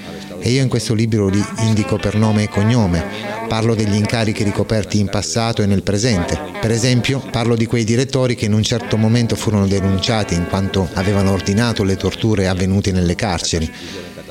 e 0.45 0.51
io 0.51 0.62
in 0.62 0.67
questo 0.67 0.93
libro 0.93 1.29
li 1.29 1.41
indico 1.60 1.95
per 1.95 2.15
nome 2.15 2.43
e 2.43 2.49
cognome, 2.49 3.01
parlo 3.47 3.75
degli 3.75 3.95
incarichi 3.95 4.43
ricoperti 4.43 4.99
in 4.99 5.08
passato 5.08 5.62
e 5.62 5.65
nel 5.65 5.84
presente. 5.84 6.38
Per 6.60 6.69
esempio 6.69 7.23
parlo 7.32 7.56
di 7.56 7.65
quei 7.65 7.86
direttori 7.86 8.36
che 8.36 8.43
in 8.43 8.53
un 8.53 8.62
certo 8.62 8.97
momento 8.97 9.38
furono 9.38 9.67
denunciati 9.67 10.34
in 10.34 10.47
quanto 10.49 10.89
avevano 10.95 11.32
ordinato 11.32 11.86
le 11.86 11.95
torture 11.95 12.49
avvenute 12.49 12.91
nelle 12.91 13.15
carceri 13.15 13.71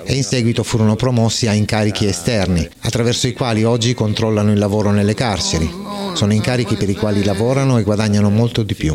e 0.04 0.14
in 0.14 0.22
seguito 0.22 0.62
furono 0.62 0.96
promossi 0.96 1.46
a 1.46 1.54
incarichi 1.54 2.04
esterni, 2.06 2.68
attraverso 2.80 3.26
i 3.26 3.32
quali 3.32 3.64
oggi 3.64 3.94
controllano 3.94 4.52
il 4.52 4.58
lavoro 4.58 4.90
nelle 4.90 5.14
carceri. 5.14 5.70
Sono 6.12 6.34
incarichi 6.34 6.74
per 6.74 6.90
i 6.90 6.94
quali 6.94 7.24
lavorano 7.24 7.78
e 7.78 7.84
guadagnano 7.84 8.28
molto 8.28 8.62
di 8.62 8.74
più. 8.74 8.94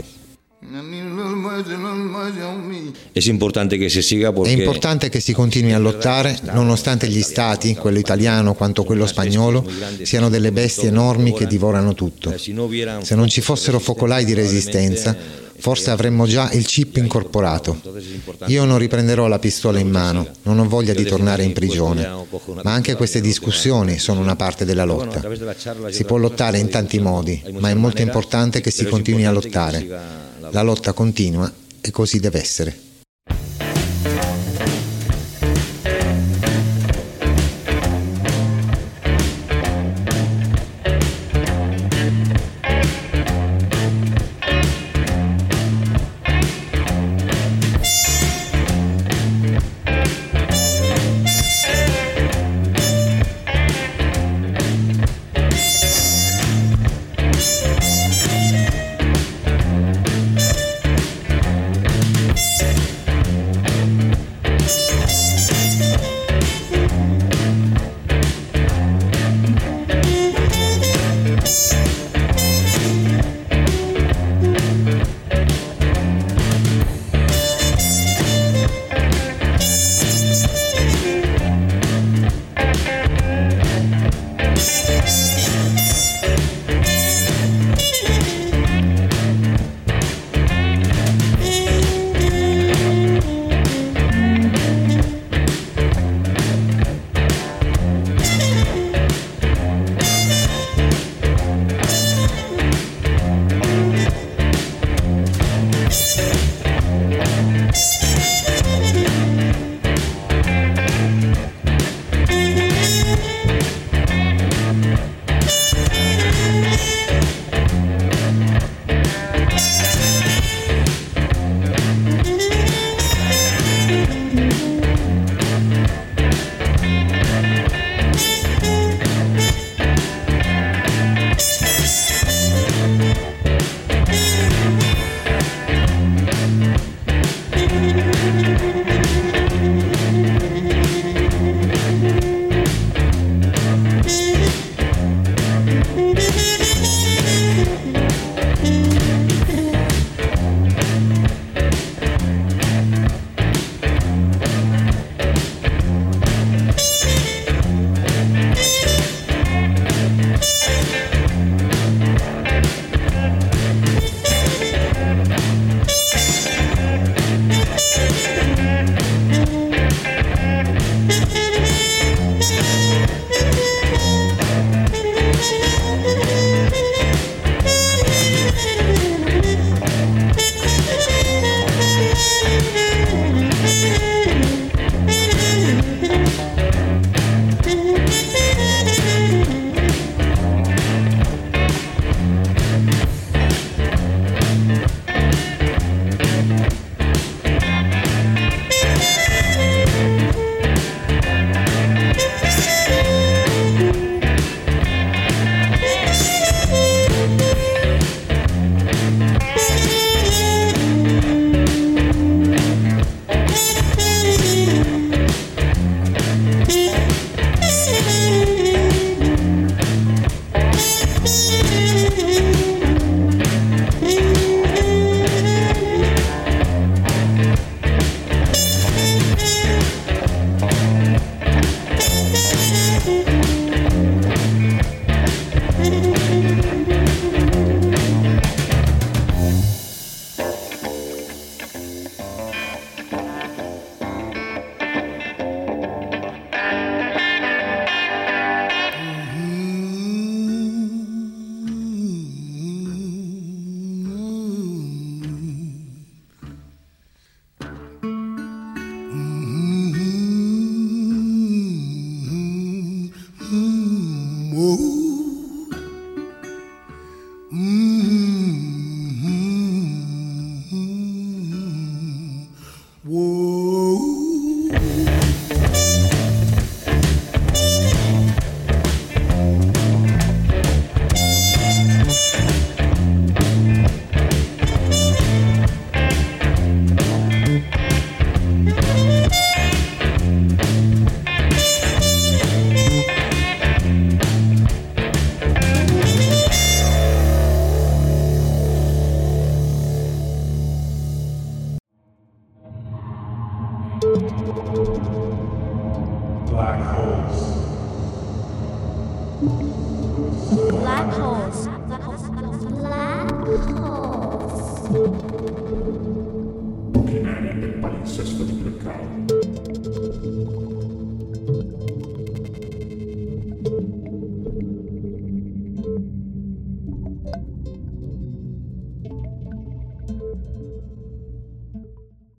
È 3.19 4.49
importante 4.49 5.09
che 5.09 5.19
si 5.19 5.33
continui 5.33 5.73
a 5.73 5.79
lottare 5.79 6.37
nonostante 6.53 7.07
gli 7.07 7.21
stati, 7.21 7.75
quello 7.75 7.99
italiano 7.99 8.53
quanto 8.53 8.83
quello 8.83 9.05
spagnolo, 9.05 9.65
siano 10.03 10.29
delle 10.29 10.51
bestie 10.51 10.89
enormi 10.89 11.33
che 11.33 11.47
divorano 11.47 11.93
tutto. 11.93 12.35
Se 12.37 13.15
non 13.15 13.27
ci 13.27 13.41
fossero 13.41 13.79
focolai 13.79 14.25
di 14.25 14.33
resistenza, 14.33 15.15
forse 15.59 15.89
avremmo 15.89 16.27
già 16.27 16.51
il 16.51 16.65
chip 16.65 16.97
incorporato. 16.97 17.81
Io 18.47 18.65
non 18.65 18.77
riprenderò 18.77 19.27
la 19.27 19.39
pistola 19.39 19.79
in 19.79 19.89
mano, 19.89 20.27
non 20.43 20.59
ho 20.59 20.67
voglia 20.67 20.93
di 20.93 21.03
tornare 21.03 21.43
in 21.43 21.53
prigione, 21.53 22.07
ma 22.63 22.73
anche 22.73 22.95
queste 22.95 23.21
discussioni 23.21 23.97
sono 23.97 24.19
una 24.19 24.35
parte 24.35 24.65
della 24.65 24.85
lotta. 24.85 25.21
Si 25.89 26.03
può 26.03 26.17
lottare 26.17 26.59
in 26.59 26.69
tanti 26.69 26.99
modi, 26.99 27.41
ma 27.57 27.69
è 27.69 27.73
molto 27.73 28.01
importante 28.01 28.61
che 28.61 28.71
si 28.71 28.85
continui 28.85 29.25
a 29.25 29.31
lottare. 29.31 29.87
La 30.51 30.61
lotta 30.61 30.93
continua 30.93 31.51
e 31.81 31.91
così 31.91 32.19
deve 32.19 32.39
essere. 32.39 32.86